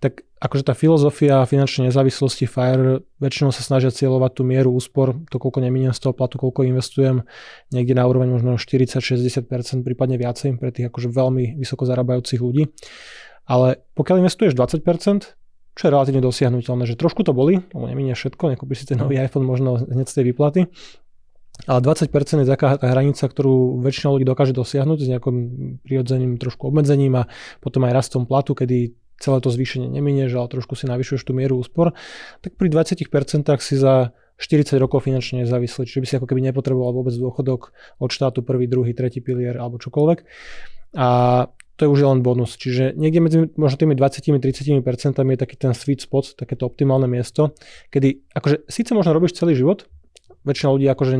[0.00, 5.36] tak akože tá filozofia finančnej nezávislosti FIRE väčšinou sa snažia cieľovať tú mieru úspor, to
[5.36, 7.28] koľko neminiem z toho platu, koľko investujem,
[7.68, 9.44] niekde na úroveň možno 40-60%,
[9.84, 12.72] prípadne viacej pre tých akože veľmi vysoko zarábajúcich ľudí.
[13.44, 15.36] Ale pokiaľ investuješ 20%,
[15.76, 19.20] čo je relatívne dosiahnutelné, že trošku to boli, lebo neminie všetko, nekúpiš si ten nový
[19.20, 20.60] iPhone možno hneď z tej výplaty,
[21.66, 22.08] ale 20%
[22.44, 25.36] je taká hranica, ktorú väčšina ľudí dokáže dosiahnuť s nejakým
[25.84, 27.28] prirodzeným trošku obmedzením a
[27.60, 31.60] potom aj rastom platu, kedy celé to zvýšenie neminieš, ale trošku si navyšuješ tú mieru
[31.60, 31.92] úspor,
[32.40, 33.04] tak pri 20%
[33.60, 38.08] si za 40 rokov finančne nezávislý, čiže by si ako keby nepotreboval vôbec dôchodok od
[38.08, 40.24] štátu prvý, druhý, tretí pilier alebo čokoľvek.
[40.96, 41.08] A
[41.76, 42.56] to je už len bonus.
[42.56, 44.80] Čiže niekde medzi možno tými 20-30%
[45.16, 47.52] je taký ten sweet spot, takéto optimálne miesto,
[47.92, 49.88] kedy akože síce možno robíš celý život,
[50.44, 51.14] väčšina ľudí akože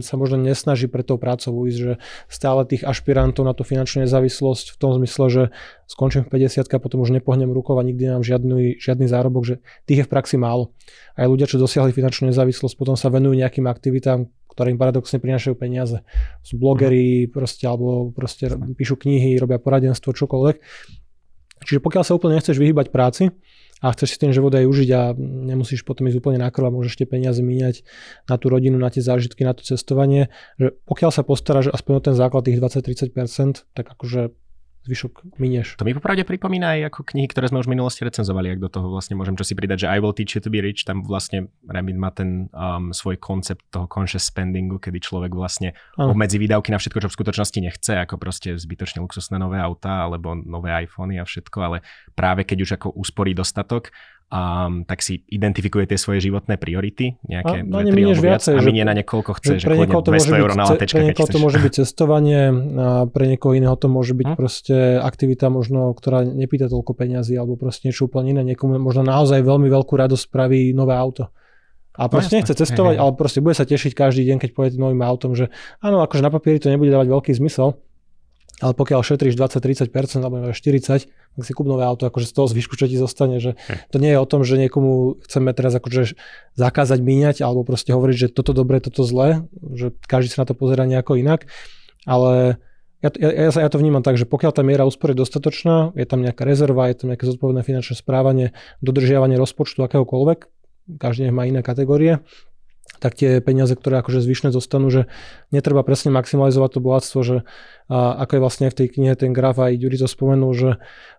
[0.00, 1.92] sa možno nesnaží pre tou prácou ísť, že
[2.32, 5.42] stále tých ašpirantov na tú finančnú nezávislosť v tom zmysle, že
[5.84, 9.54] skončím v 50 a potom už nepohnem rukou a nikdy nemám žiadny, žiadny zárobok, že
[9.84, 10.72] tých je v praxi málo.
[11.12, 15.54] Aj ľudia, čo dosiahli finančnú nezávislosť, potom sa venujú nejakým aktivitám, ktoré im paradoxne prinášajú
[15.58, 16.00] peniaze.
[16.40, 20.56] Sú blogeri, proste, alebo proste píšu knihy, robia poradenstvo, čokoľvek.
[21.64, 23.34] Čiže pokiaľ sa úplne nechceš vyhýbať práci,
[23.84, 26.74] a chceš si ten život aj užiť a nemusíš potom ísť úplne na krv a
[26.74, 27.84] môžeš tie peniaze míňať
[28.24, 32.02] na tú rodinu, na tie zážitky, na to cestovanie, že pokiaľ sa postaráš aspoň o
[32.08, 34.32] ten základ tých 20-30%, tak akože
[34.84, 35.80] zvyšok minieš.
[35.80, 38.68] To mi popravde pripomína aj ako knihy, ktoré sme už v minulosti recenzovali, ak do
[38.68, 41.00] toho vlastne môžem čo si pridať, že I will teach you to be rich, tam
[41.00, 46.12] vlastne Remit má ten um, svoj koncept toho conscious spendingu, kedy človek vlastne ano.
[46.12, 50.36] obmedzi výdavky na všetko, čo v skutočnosti nechce, ako proste zbytočne luxusné nové auta alebo
[50.36, 51.80] nové iPhony a všetko, ale
[52.12, 53.88] práve keď už ako úsporí dostatok,
[54.28, 58.54] um, tak si identifikuje tie svoje životné priority, nejaké a, dve, tri alebo viac viacej,
[58.56, 61.38] a minie na niekoľko chce, že, že pre 200 eur na letečka, Pre niekoho to
[61.40, 62.42] môže byť cestovanie,
[62.78, 64.36] a pre niekoho iného to môže byť hm?
[64.36, 68.54] proste aktivita možno, ktorá nepýta toľko peňazí, alebo proste niečo úplne iné.
[68.54, 71.30] Niekomu možno naozaj veľmi veľkú radosť spraví nové auto.
[71.94, 73.02] A no proste no, nechce cestovať, hej, hej.
[73.06, 75.46] ale proste bude sa tešiť každý deň, keď pojete novým autom, že
[75.78, 77.78] áno, akože na papieri to nebude dávať veľký zmysel,
[78.64, 79.92] ale pokiaľ šetríš 20-30%
[80.24, 81.04] alebo 40%,
[81.36, 83.60] tak si kúp nové auto, akože z toho zvyšku, čo ti zostane, že
[83.92, 86.16] to nie je o tom, že niekomu chceme teraz akože
[86.56, 89.44] zakázať míňať alebo proste hovoriť, že toto dobre, toto zlé,
[89.76, 91.44] že každý sa na to pozera nejako inak,
[92.08, 92.56] ale
[93.04, 96.08] ja, ja, ja, ja to vnímam tak, že pokiaľ tá miera úspory je dostatočná, je
[96.08, 100.48] tam nejaká rezerva, je tam nejaké zodpovedné finančné správanie, dodržiavanie rozpočtu akéhokoľvek,
[100.96, 102.24] každý nech má iné kategórie,
[103.00, 105.10] tak tie peniaze, ktoré akože zvyšné zostanú, že
[105.52, 107.36] netreba presne maximalizovať to bohatstvo, že
[107.88, 110.70] a, ako je vlastne v tej knihe ten graf aj Juri to spomenul, že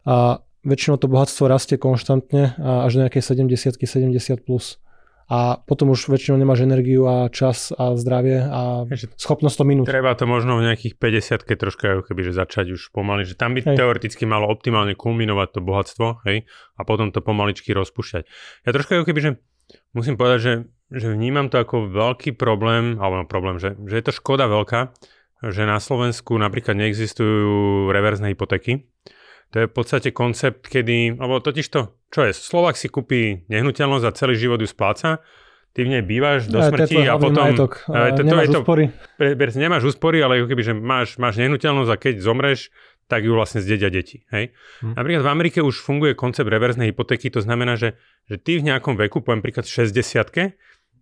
[0.08, 4.82] a, väčšinou to bohatstvo rastie konštantne a až do nejakej 70 70 plus
[5.26, 8.86] a potom už väčšinou nemáš energiu a čas a zdravie a
[9.18, 9.86] schopnosť to minúť.
[9.90, 13.58] Treba to možno v nejakých 50 keď troška keby, že začať už pomaly, že tam
[13.58, 13.74] by hej.
[13.74, 16.46] teoreticky malo optimálne kulminovať to bohatstvo, hej,
[16.78, 18.30] a potom to pomaličky rozpúšťať.
[18.66, 19.32] Ja troška keby, že
[19.98, 20.54] musím povedať, že
[20.94, 24.94] že vnímam to ako veľký problém, alebo problém, že, že je to škoda veľká,
[25.50, 28.86] že na Slovensku napríklad neexistujú reverzné hypotéky.
[29.54, 34.06] To je v podstate koncept, kedy, alebo totiž to, čo je, Slovak si kúpi nehnuteľnosť
[34.06, 35.22] a celý život ju spláca,
[35.76, 37.44] ty v nej bývaš do smrti a potom...
[37.52, 37.84] Majetok.
[38.16, 38.84] to, nemáš to, úspory.
[39.20, 42.72] Pre, pre, nemáš úspory, ale keby, že máš, máš nehnuteľnosť a keď zomreš,
[43.06, 44.26] tak ju vlastne zdedia deti.
[44.34, 44.56] Hej?
[44.82, 44.98] Hm.
[44.98, 47.94] Napríklad v Amerike už funguje koncept reverznej hypotéky, to znamená, že,
[48.26, 50.34] že ty v nejakom veku, poviem príklad 60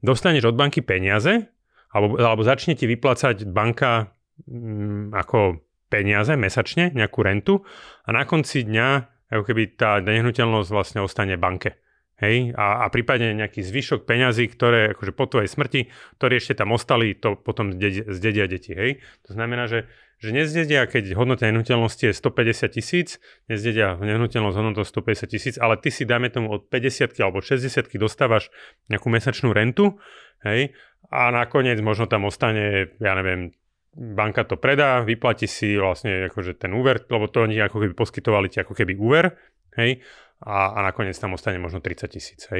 [0.04, 1.50] dostaneš od banky peniaze,
[1.96, 4.12] alebo, alebo začne ti vyplácať banka
[4.46, 7.64] mm, ako peniaze mesačne, nejakú rentu
[8.04, 8.88] a na konci dňa
[9.34, 11.83] ako keby tá nehnuteľnosť vlastne ostane banke.
[12.24, 12.56] Hej?
[12.56, 17.12] A, a prípadne nejaký zvyšok peňazí, ktoré akože po tvojej smrti, ktoré ešte tam ostali,
[17.20, 18.72] to potom zdedia, deti.
[18.72, 19.04] Hej?
[19.28, 19.92] To znamená, že
[20.24, 23.20] že nezdedia, keď hodnota nehnuteľnosti je 150 tisíc,
[23.52, 28.48] nezdedia nehnuteľnosť hodnotou 150 tisíc, ale ty si, dajme tomu, od 50 alebo 60 dostávaš
[28.88, 30.00] nejakú mesačnú rentu,
[30.48, 30.72] hej,
[31.12, 33.52] a nakoniec možno tam ostane, ja neviem,
[33.94, 38.48] banka to predá, vyplatí si vlastne akože ten úver, lebo to oni ako keby poskytovali
[38.48, 39.36] ti ako keby úver,
[39.76, 40.00] hej,
[40.44, 42.44] a, a nakoniec tam ostane možno 30 tisíc.
[42.52, 42.60] A,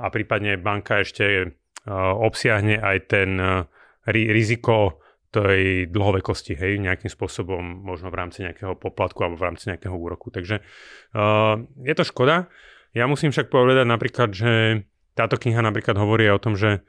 [0.00, 1.50] a prípadne banka ešte uh,
[2.16, 3.68] obsiahne aj ten uh,
[4.08, 9.92] riziko tej dlhovekosti, hej, nejakým spôsobom, možno v rámci nejakého poplatku alebo v rámci nejakého
[9.92, 10.32] úroku.
[10.32, 10.64] Takže
[11.12, 12.48] uh, je to škoda.
[12.96, 14.52] Ja musím však povedať napríklad, že
[15.12, 16.80] táto kniha napríklad hovorí o tom, že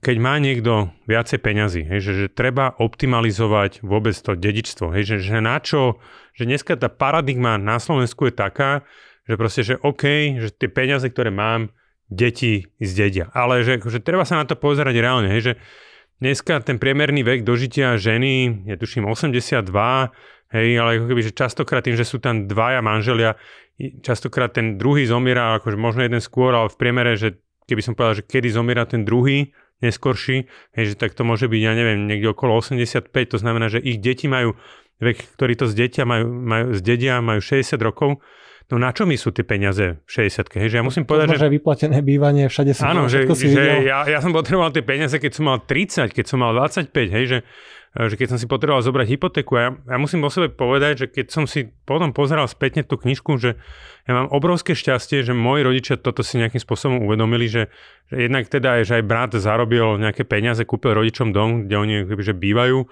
[0.00, 5.16] keď má niekto viacej peňazí, hej, že, že treba optimalizovať vôbec to dedičstvo, hej, že,
[5.20, 6.00] že na čo,
[6.32, 8.80] že dneska tá paradigma na Slovensku je taká,
[9.28, 10.04] že proste, že OK,
[10.40, 11.68] že tie peniaze, ktoré mám,
[12.10, 13.30] deti zdedia.
[13.36, 15.52] Ale že, že treba sa na to pozerať reálne, hej, že
[16.24, 19.68] dneska ten priemerný vek dožitia ženy je tuším 82,
[20.56, 23.36] hej, ale ako keby, že častokrát tým, že sú tam dvaja manželia,
[24.00, 27.36] častokrát ten druhý zomiera, akože možno jeden skôr, ale v priemere, že
[27.70, 30.44] keby som povedal, že kedy zomiera ten druhý, neskorší,
[30.76, 33.96] hej, že tak to môže byť, ja neviem, niekde okolo 85, to znamená, že ich
[34.02, 34.58] deti majú
[35.00, 38.20] vek, ktorí to zdetia, majú, majú, zdedia, majú 60 rokov,
[38.70, 41.50] no na čo mi sú tie peniaze v 60 Hej, že ja musím povedať, že...
[41.50, 45.32] vyplatené bývanie, všade si Áno, že, si že ja, ja, som potreboval tie peniaze, keď
[45.34, 47.38] som mal 30, keď som mal 25, hej, že,
[47.98, 49.58] že keď som si potreboval zobrať hypotéku.
[49.58, 53.34] Ja, ja musím o sebe povedať, že keď som si potom pozeral spätne tú knižku,
[53.42, 53.58] že
[54.06, 57.74] ja mám obrovské šťastie, že moji rodičia toto si nejakým spôsobom uvedomili, že,
[58.06, 61.94] že jednak teda je, že aj brat zarobil nejaké peniaze, kúpil rodičom dom, kde oni
[62.06, 62.86] že bývajú.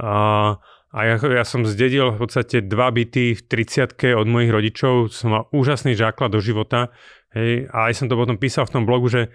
[0.00, 0.56] A,
[0.90, 5.28] a ja, ja som zdedil v podstate dva byty v 30 od mojich rodičov, som
[5.30, 6.90] mal úžasný základ do života.
[7.30, 9.30] Hej, a aj som to potom písal v tom blogu, že,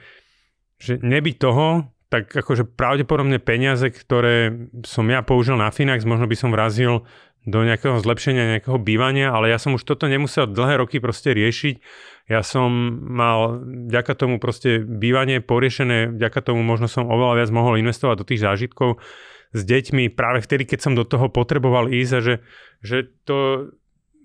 [0.75, 4.51] že nebyť toho, tak akože pravdepodobne peniaze, ktoré
[4.83, 7.07] som ja použil na Finax, možno by som vrazil
[7.45, 11.75] do nejakého zlepšenia nejakého bývania, ale ja som už toto nemusel dlhé roky proste riešiť.
[12.25, 12.73] Ja som
[13.05, 18.27] mal vďaka tomu proste bývanie poriešené, vďaka tomu možno som oveľa viac mohol investovať do
[18.27, 18.97] tých zážitkov
[19.55, 22.35] s deťmi práve vtedy, keď som do toho potreboval ísť a že,
[22.83, 23.71] že to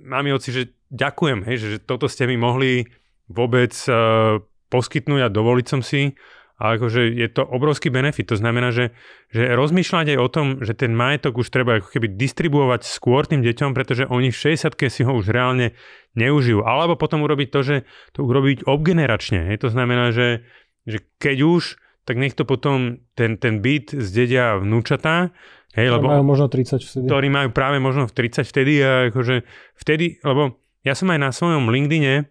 [0.02, 2.90] mám oci, že ďakujem, hej, že, že toto ste mi mohli
[3.30, 4.42] vôbec uh,
[4.74, 6.18] poskytnúť a dovoliť som si.
[6.60, 8.28] A akože je to obrovský benefit.
[8.28, 8.92] To znamená, že,
[9.32, 13.40] že rozmýšľať aj o tom, že ten majetok už treba ako keby distribuovať skôr tým
[13.40, 15.72] deťom, pretože oni v 60 si ho už reálne
[16.20, 16.60] neužijú.
[16.60, 17.76] Alebo potom urobiť to, že
[18.12, 19.48] to urobiť obgeneračne.
[19.48, 19.64] Hej.
[19.64, 20.44] To znamená, že,
[20.84, 21.80] že keď už
[22.10, 25.30] tak nech to potom ten, ten byt zdedia vnúčatá,
[25.78, 26.10] hej, lebo...
[26.10, 27.06] majú možno 30 vtedy.
[27.06, 29.46] Ktorí majú práve možno v 30 vtedy a akože
[29.78, 32.26] vtedy, lebo ja som aj na svojom LinkedIne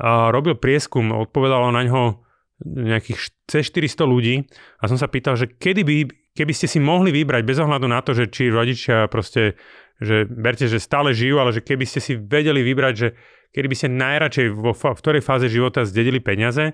[0.00, 2.24] a robil prieskum, odpovedalo na ňo
[2.64, 4.48] nejakých cez 400 ľudí
[4.80, 5.96] a som sa pýtal, že kedy by,
[6.32, 9.60] keby ste si mohli vybrať bez ohľadu na to, že či rodičia proste,
[10.00, 13.12] že berte, že stále žijú, ale že keby ste si vedeli vybrať, že
[13.52, 16.72] kedy by ste najradšej vo, v ktorej fáze života zdedili peniaze,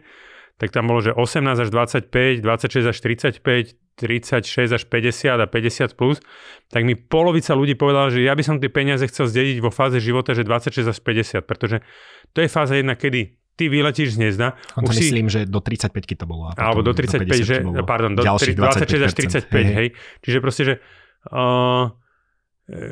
[0.58, 5.98] tak tam bolo, že 18 až 25, 26 až 35, 36 až 50 a 50
[5.98, 6.22] plus,
[6.70, 9.98] tak mi polovica ľudí povedala, že ja by som tie peniaze chcel zdediť vo fáze
[9.98, 11.82] života, že 26 až 50, pretože
[12.30, 14.58] to je fáza jedna, kedy ty vyletíš z hniezda.
[14.74, 16.50] On to myslím, že do 35 to bolo.
[16.58, 18.58] Alebo do 35, do že, pardon, do 26
[19.06, 19.64] až 35, hej.
[19.74, 19.88] hej.
[20.26, 20.74] Čiže proste, že
[21.30, 21.94] uh,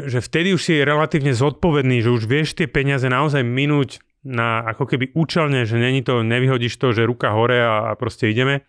[0.07, 4.87] že vtedy už si relatívne zodpovedný, že už vieš tie peniaze naozaj minúť na ako
[4.87, 8.63] keby účelne, že není to, nevyhodíš to, že ruka hore a, a proste ideme,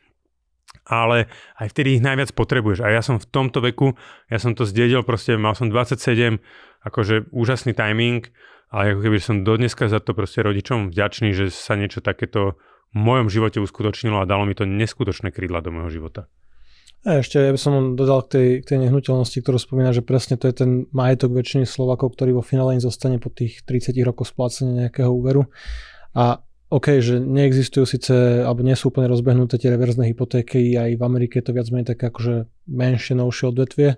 [0.89, 1.29] ale
[1.61, 2.81] aj vtedy ich najviac potrebuješ.
[2.81, 3.93] A ja som v tomto veku,
[4.27, 6.41] ja som to zdedil, proste mal som 27,
[6.83, 8.27] akože úžasný timing,
[8.73, 12.57] ale ako keby som dodneska za to proste rodičom vďačný, že sa niečo takéto
[12.93, 16.29] v mojom živote uskutočnilo a dalo mi to neskutočné krídla do môjho života.
[17.03, 20.39] A ešte ja by som dodal k tej, k tej nehnuteľnosti, ktorú spomína, že presne
[20.39, 24.31] to je ten majetok väčšiny Slovakov, ktorý vo finále im zostane po tých 30 rokoch
[24.31, 25.51] splácenia nejakého úveru.
[26.15, 26.39] A
[26.71, 31.43] OK, že neexistujú síce, alebo nie sú úplne rozbehnuté tie reverzné hypotéky, aj v Amerike
[31.43, 33.89] je to viac menej také akože menšie, novšie odvetvie,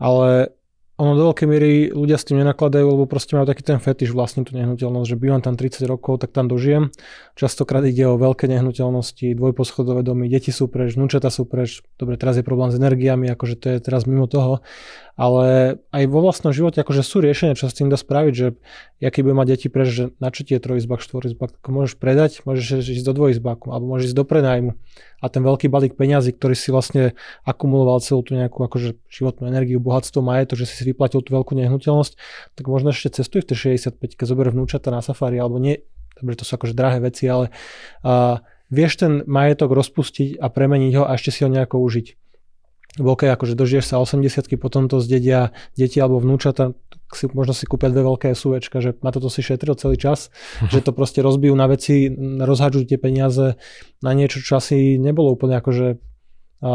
[0.00, 0.56] ale
[0.96, 4.48] ono do veľkej miery ľudia s tým nenakladajú, lebo proste majú taký ten fetiš vlastní
[4.48, 6.88] tú nehnuteľnosť, že bývam tam 30 rokov, tak tam dožijem.
[7.36, 11.84] Častokrát ide o veľké nehnuteľnosti, dvojposchodové domy, deti sú preč, vnúčata sú preč.
[12.00, 14.64] Dobre, teraz je problém s energiami, akože to je teraz mimo toho
[15.16, 18.46] ale aj vo vlastnom živote akože sú riešenia, čo s tým dá spraviť, že
[19.00, 22.44] ja keď budem mať deti preč, že na čo ti trojizbak, štvorizbak, tak môžeš predať,
[22.44, 24.72] môžeš ísť do dvojizbaku, alebo môžeš ísť do prenajmu.
[25.20, 27.16] A ten veľký balík peňazí, ktorý si vlastne
[27.48, 32.12] akumuloval celú tú nejakú akože životnú energiu, bohatstvo, to, že si vyplatil tú veľkú nehnuteľnosť,
[32.52, 35.80] tak možno ešte cestuj v tej 65 keď zober vnúčata na safari, alebo nie,
[36.20, 37.48] dobre, to sú akože drahé veci, ale
[38.04, 42.25] uh, vieš ten majetok rozpustiť a premeniť ho a ešte si ho nejako užiť
[42.96, 46.72] veľké, akože dožiješ sa 80 potom to zdedia deti alebo vnúčata,
[47.14, 50.72] si, možno si kúpia dve veľké SUVčka, že na toto si šetril celý čas, uh-huh.
[50.72, 53.54] že to proste rozbijú na veci, rozhádžu tie peniaze
[54.02, 56.02] na niečo, čo asi nebolo úplne akože
[56.56, 56.72] a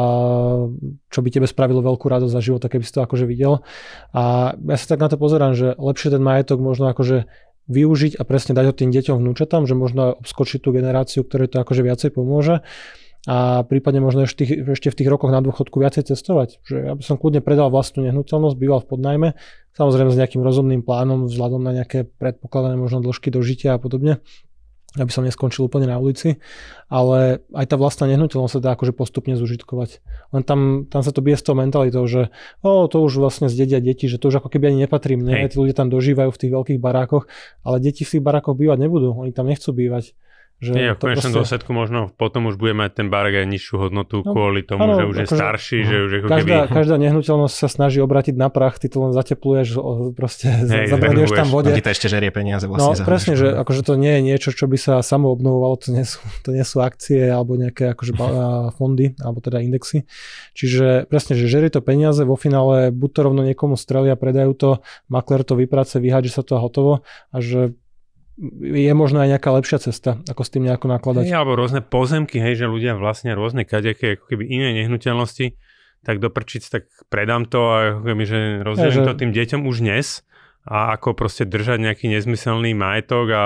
[1.10, 3.65] čo by tebe spravilo veľkú radosť za života, keby si to akože videl.
[4.13, 7.25] A ja sa tak na to pozerám, že lepšie ten majetok možno akože
[7.65, 11.65] využiť a presne dať ho tým deťom vnúčatám, že možno obskočiť tú generáciu, ktoré to
[11.65, 12.62] akože viacej pomôže
[13.29, 16.57] a prípadne možno ešte, tých, ešte v tých rokoch na dôchodku viacej cestovať.
[16.65, 19.28] Že ja by som kľudne predal vlastnú nehnuteľnosť, býval v podnajme,
[19.78, 24.26] samozrejme s nejakým rozumným plánom, vzhľadom na nejaké predpokladané možno dĺžky dožitia a podobne
[24.99, 26.43] aby som neskončil úplne na ulici,
[26.91, 30.03] ale aj tá vlastná nehnuteľnosť sa dá akože postupne zužitkovať.
[30.36, 32.28] Len tam, tam sa to bije s tou mentalitou, že
[32.59, 35.55] o, to už vlastne zdedia deti, že to už ako keby ani nepatrí mne, tí
[35.55, 37.32] ľudia tam dožívajú v tých veľkých barákoch,
[37.63, 40.11] ale deti v tých barákoch bývať nebudú, oni tam nechcú bývať
[40.62, 41.57] Že Nie, v konečnom proste...
[41.57, 44.93] dôsledku možno potom už bude mať ten barek aj nižšiu hodnotu no, kvôli tomu, ano,
[44.93, 46.74] že už je akože, starší, že už ako každá, keby...
[46.78, 49.82] Každá nehnuteľnosť sa snaží obratiť na prach, ty to len zatepluješ,
[50.14, 51.74] proste hey, zabranuješ tam vode.
[51.74, 52.93] Ti to ešte žerie peniaze vlastne.
[52.93, 56.05] No presne, že akože to nie je niečo, čo by sa samo obnovovalo, to nie
[56.05, 58.14] sú, to nie sú akcie alebo nejaké akože
[58.78, 60.05] fondy, alebo teda indexy.
[60.53, 64.70] Čiže presne, že žerie to peniaze, vo finále buď to rovno niekomu strelia, predajú to,
[65.09, 67.01] makler to vyprace, vyhádže sa to a hotovo
[67.34, 67.74] a že
[68.61, 71.27] je možno aj nejaká lepšia cesta, ako s tým nejako nakladať.
[71.27, 75.59] Hej, alebo rôzne pozemky, hej, že ľudia vlastne rôzne kadejaké, ako keby iné nehnuteľnosti,
[76.01, 79.09] tak doprčiť, tak predám to a ako keby, že rozdelím ja, že...
[79.09, 80.07] to tým deťom už dnes
[80.65, 83.43] a ako proste držať nejaký nezmyselný majetok a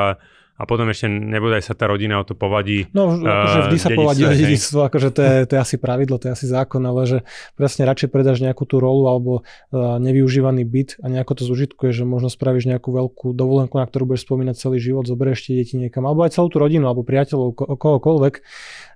[0.56, 2.88] a potom ešte nebodaj sa tá rodina o to povadí.
[2.96, 6.32] No, akože vždy sa povadí o dedictvo, akože to je, to je asi pravidlo, to
[6.32, 7.18] je asi zákon, ale že
[7.60, 12.08] presne radšej predáš nejakú tú rolu alebo uh, nevyužívaný byt a nejako to zužitkuje, že
[12.08, 16.08] možno spravíš nejakú veľkú dovolenku, na ktorú budeš spomínať celý život, zoberieš tie deti niekam,
[16.08, 18.40] alebo aj celú tú rodinu, alebo priateľov, ko- kohokoľvek.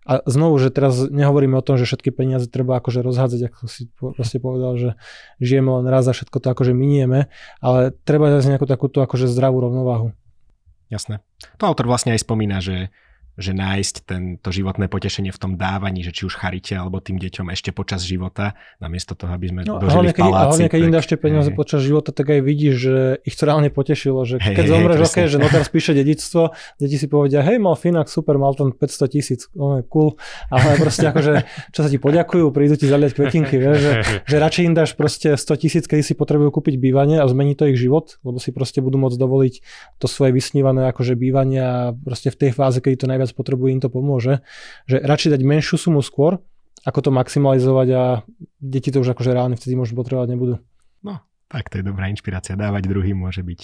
[0.09, 3.91] A znovu, že teraz nehovoríme o tom, že všetky peniaze treba akože rozhádzať, ako si
[3.93, 4.89] proste povedal, že
[5.37, 7.29] žijeme len raz a všetko to akože minieme,
[7.61, 10.15] ale treba zase nejakú takúto akože zdravú rovnováhu.
[10.89, 11.21] Jasné.
[11.61, 12.89] To autor vlastne aj spomína, že
[13.39, 17.47] že nájsť tento životné potešenie v tom dávaní, že či už charite alebo tým deťom
[17.55, 20.43] ešte počas života, namiesto toho, aby sme no, dožili hlavne, v paláci.
[20.43, 23.71] Hlavne, keď im dáš tie peniaze počas života, tak aj vidíš, že ich to reálne
[23.71, 27.57] potešilo, že hey, keď hey, zomreš, okay, že notar spíše dedictvo, deti si povedia, hej,
[27.63, 30.19] mal Finak, super, mal tam 500 tisíc, oh, cool,
[30.51, 31.33] ale proste akože,
[31.71, 33.91] čo sa ti poďakujú, prídu ti zaliať kvetinky, vieš, že,
[34.27, 37.63] že radšej im dáš proste 100 tisíc, keď si potrebujú kúpiť bývanie a zmení to
[37.71, 39.53] ich život, lebo si proste budú môcť dovoliť
[39.95, 43.81] to svoje vysnívané akože bývanie a proste v tej fáze, keď to najviac potrebujú, im
[43.83, 44.41] to pomôže,
[44.89, 46.39] že radšej dať menšiu sumu skôr,
[46.87, 48.03] ako to maximalizovať a
[48.59, 50.55] deti to už akože reálne vtedy možno potrebovať nebudú.
[51.03, 51.19] No,
[51.51, 52.55] tak to je dobrá inšpirácia.
[52.55, 53.61] Dávať druhým môže byť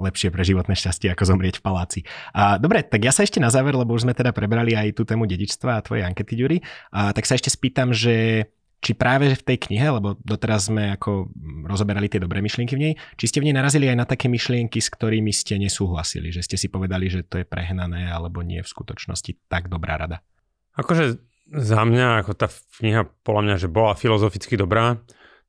[0.00, 2.00] lepšie pre životné šťastie, ako zomrieť v paláci.
[2.32, 5.04] A, dobre, tak ja sa ešte na záver, lebo už sme teda prebrali aj tú
[5.04, 6.58] tému dedičstva a tvoje ankety, Ďuri,
[6.90, 8.48] a, tak sa ešte spýtam, že
[8.82, 11.30] či práve v tej knihe, lebo doteraz sme ako
[11.70, 14.82] rozoberali tie dobré myšlienky v nej, či ste v nej narazili aj na také myšlienky,
[14.82, 18.66] s ktorými ste nesúhlasili, že ste si povedali, že to je prehnané alebo nie v
[18.66, 20.26] skutočnosti tak dobrá rada?
[20.74, 21.22] Akože
[21.52, 22.50] za mňa, ako tá
[22.82, 24.98] kniha, podľa mňa, že bola filozoficky dobrá,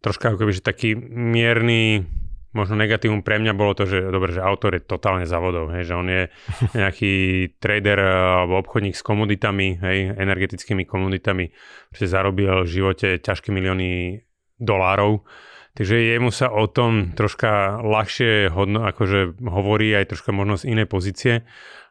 [0.06, 2.06] troška ako keby, že taký mierny
[2.54, 5.94] možno negatívum pre mňa bolo to, že dobre, že autor je totálne závodov, hej, že
[5.98, 6.24] on je
[6.80, 7.14] nejaký
[7.58, 8.10] trader eh,
[8.46, 11.52] alebo obchodník s komoditami, hej, energetickými komoditami,
[11.92, 14.22] že zarobil v živote ťažké milióny
[14.62, 15.26] dolárov,
[15.74, 20.88] takže jemu sa o tom troška ľahšie hodno, akože hovorí aj troška možno z inej
[20.88, 21.44] pozície.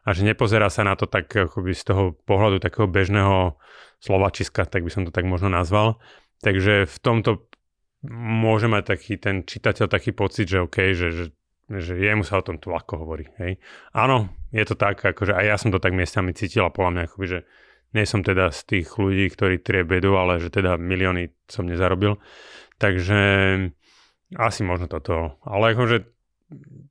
[0.03, 3.55] A že nepozerá sa na to tak akoby z toho pohľadu takého bežného
[4.03, 6.03] slovačiska, tak by som to tak možno nazval.
[6.43, 7.47] Takže v tomto
[8.11, 11.25] môže mať taký ten čitateľ taký pocit, že OK, že, že,
[11.71, 13.31] že jemu sa o tom tu ľahko hovorí.
[13.39, 13.63] Hej.
[13.95, 17.03] Áno, je to tak, akože aj ja som to tak miestami cítil a podľa mňa
[17.07, 17.39] akoby, že
[17.93, 22.17] nie som teda z tých ľudí, ktorí trie bedu, ale že teda milióny som nezarobil.
[22.81, 23.19] Takže
[24.33, 25.37] asi možno toto.
[25.45, 26.09] Ale akože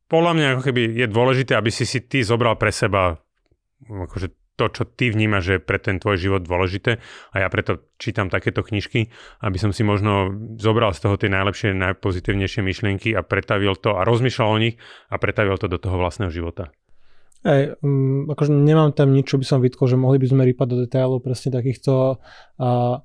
[0.06, 3.18] podľa mňa ako keby je dôležité, aby si si ty zobral pre seba
[3.82, 7.00] akože to, čo ty vnímaš, že je pre ten tvoj život dôležité
[7.32, 9.08] a ja preto čítam takéto knižky,
[9.40, 10.28] aby som si možno
[10.60, 14.76] zobral z toho tie najlepšie, najpozitívnejšie myšlienky a pretavil to a rozmýšľal o nich
[15.08, 16.68] a pretavil to do toho vlastného života.
[17.42, 20.66] Ej, um, akože nemám tam nič, čo by som vytkol, že mohli by sme rýpať
[20.70, 23.02] do detailov presne takýchto uh,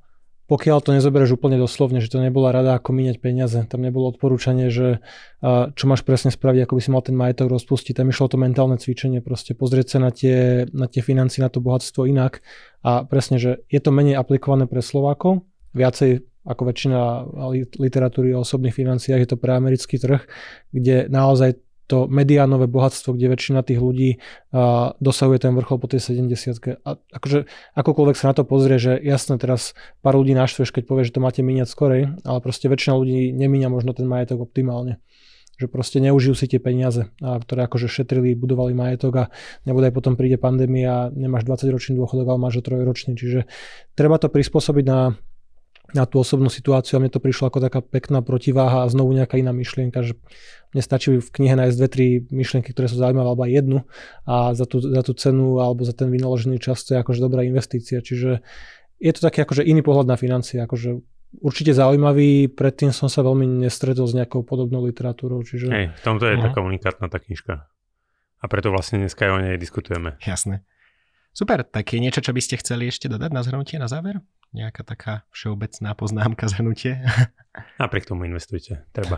[0.48, 3.60] pokiaľ to nezoberieš úplne doslovne, že to nebola rada, ako míňať peniaze.
[3.68, 5.04] Tam nebolo odporúčanie, že
[5.76, 8.00] čo máš presne spraviť, ako by si mal ten majetok rozpustiť.
[8.00, 11.60] Tam išlo to mentálne cvičenie, proste pozrieť sa na tie, na tie financie, na to
[11.60, 12.40] bohatstvo inak.
[12.88, 15.44] A presne, že je to menej aplikované pre Slovákov,
[15.76, 17.00] viacej ako väčšina
[17.76, 20.24] literatúry o osobných financiách, je to pre americký trh,
[20.72, 26.04] kde naozaj to mediánové bohatstvo, kde väčšina tých ľudí uh, dosahuje ten vrchol po tej
[26.04, 27.48] 70 A akože
[27.80, 29.72] akokoľvek sa na to pozrie, že jasne teraz
[30.04, 33.72] pár ľudí naštveš, keď povie, že to máte míňať skorej, ale proste väčšina ľudí nemíňa
[33.72, 35.00] možno ten majetok optimálne.
[35.58, 39.24] Že proste neužijú si tie peniaze, a, ktoré akože šetrili, budovali majetok a
[39.66, 43.50] nebude aj potom príde pandémia a nemáš 20 ročný dôchodok, ale máš 3 ročný, čiže
[43.98, 45.18] treba to prispôsobiť na
[45.96, 49.40] na tú osobnú situáciu a mne to prišlo ako taká pekná protiváha a znovu nejaká
[49.40, 50.20] iná myšlienka, že
[50.76, 53.78] mne stačí v knihe nájsť dve, tri myšlienky, ktoré sú zaujímavé, alebo aj jednu
[54.28, 57.48] a za tú, za tú cenu alebo za ten vynaložený čas to je akože dobrá
[57.48, 58.04] investícia.
[58.04, 58.44] Čiže
[59.00, 61.00] je to taký akože iný pohľad na financie, akože
[61.40, 65.40] určite zaujímavý, predtým som sa veľmi nestretol s nejakou podobnou literatúrou.
[65.44, 65.68] Čiže...
[65.72, 66.46] Hej, v tomto je uh-huh.
[66.52, 67.68] taká unikátna tá knižka.
[68.38, 70.20] A preto vlastne dneska aj o nej diskutujeme.
[70.22, 70.68] Jasné.
[71.34, 74.18] Super, tak je niečo, čo by ste chceli ešte dodať na zhrnutie, na záver?
[74.56, 77.04] Nejaká taká všeobecná poznámka, zhrnutie?
[77.82, 79.18] Napriek tomu investujte, treba.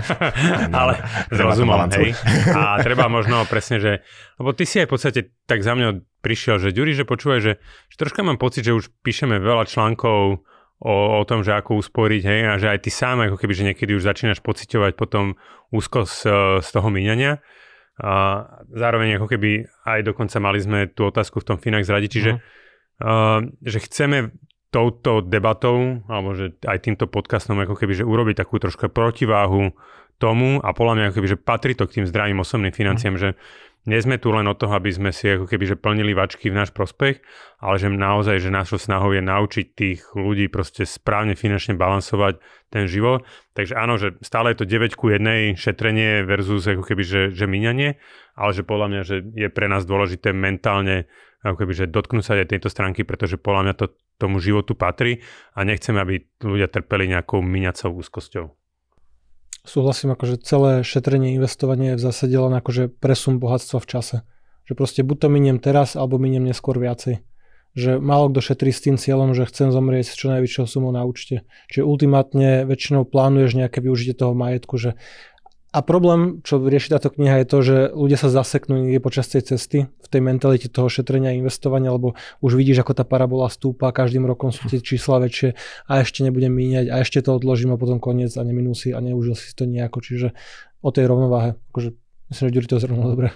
[0.78, 1.00] Ale
[1.32, 2.12] s rozumom, hej.
[2.52, 4.04] A treba možno presne, že,
[4.36, 7.52] lebo ty si aj v podstate tak za mňa prišiel, že Ďuri, že počúvaj, že,
[7.88, 10.44] že troška mám pocit, že už píšeme veľa článkov
[10.80, 13.66] o, o tom, že ako usporiť, hej, a že aj ty sám, ako keby, že
[13.72, 15.40] niekedy už začínaš pociťovať potom
[15.72, 16.28] úzko z,
[16.60, 17.40] z toho míňania.
[17.94, 18.42] A
[18.74, 23.06] zároveň ako keby aj dokonca mali sme tú otázku v tom Finax radi, čiže uh-huh.
[23.06, 24.34] uh, že chceme
[24.74, 29.70] touto debatou, alebo že aj týmto podcastom ako keby, že urobiť takú trošku protiváhu
[30.18, 33.22] tomu a podľa mňa ako keby, že patrí to k tým zdravým osobným financiám, mm.
[33.22, 33.30] že
[33.84, 36.56] nie sme tu len o toho, aby sme si ako keby, že plnili vačky v
[36.56, 37.20] náš prospech,
[37.60, 42.40] ale že naozaj, že našou snahou je naučiť tých ľudí proste správne finančne balansovať
[42.72, 43.28] ten život.
[43.52, 47.44] Takže áno, že stále je to 9 ku 1 šetrenie versus ako keby, že, že
[47.44, 48.00] míňanie,
[48.40, 51.04] ale že podľa mňa, že je pre nás dôležité mentálne
[51.44, 53.86] ako keby, že dotknúť sa aj tejto stránky, pretože podľa mňa to
[54.16, 55.20] tomu životu patrí
[55.52, 58.50] a nechceme, aby ľudia trpeli nejakou míňacou úzkosťou
[59.64, 64.16] súhlasím, akože celé šetrenie, investovanie je v zásade len akože presun bohatstva v čase.
[64.68, 67.20] Že proste buď to miniem teraz, alebo miniem neskôr viacej.
[67.74, 71.02] Že málo kto šetrí s tým cieľom, že chcem zomrieť s čo najvyššou sumou na
[71.02, 71.42] účte.
[71.68, 74.94] Čiže ultimátne väčšinou plánuješ nejaké využitie toho majetku, že
[75.74, 79.42] a problém, čo rieši táto kniha, je to, že ľudia sa zaseknú niekde počas tej
[79.42, 83.90] cesty v tej mentalite toho šetrenia a investovania, lebo už vidíš, ako tá parabola stúpa,
[83.90, 85.58] každým rokom sú tie čísla väčšie
[85.90, 89.02] a ešte nebudem míňať a ešte to odložím a potom koniec a neminú si a
[89.02, 89.98] neužil si to nejako.
[89.98, 90.38] Čiže
[90.78, 91.98] o tej rovnováhe, akože
[92.30, 93.28] myslím, že Ďuri to zrovna dobre.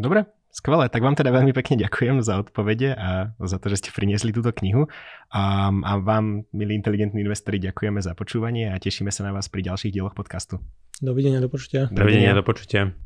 [0.00, 3.90] Dobre, Skvelé, tak vám teda veľmi pekne ďakujem za odpovede a za to, že ste
[3.92, 4.88] priniesli túto knihu.
[5.28, 9.60] A, a vám, milí inteligentní investori, ďakujeme za počúvanie a tešíme sa na vás pri
[9.68, 10.58] ďalších dieloch podcastu.
[10.98, 11.92] Dovidenia, do počutia.
[11.92, 12.96] Dovidenia, do počutia.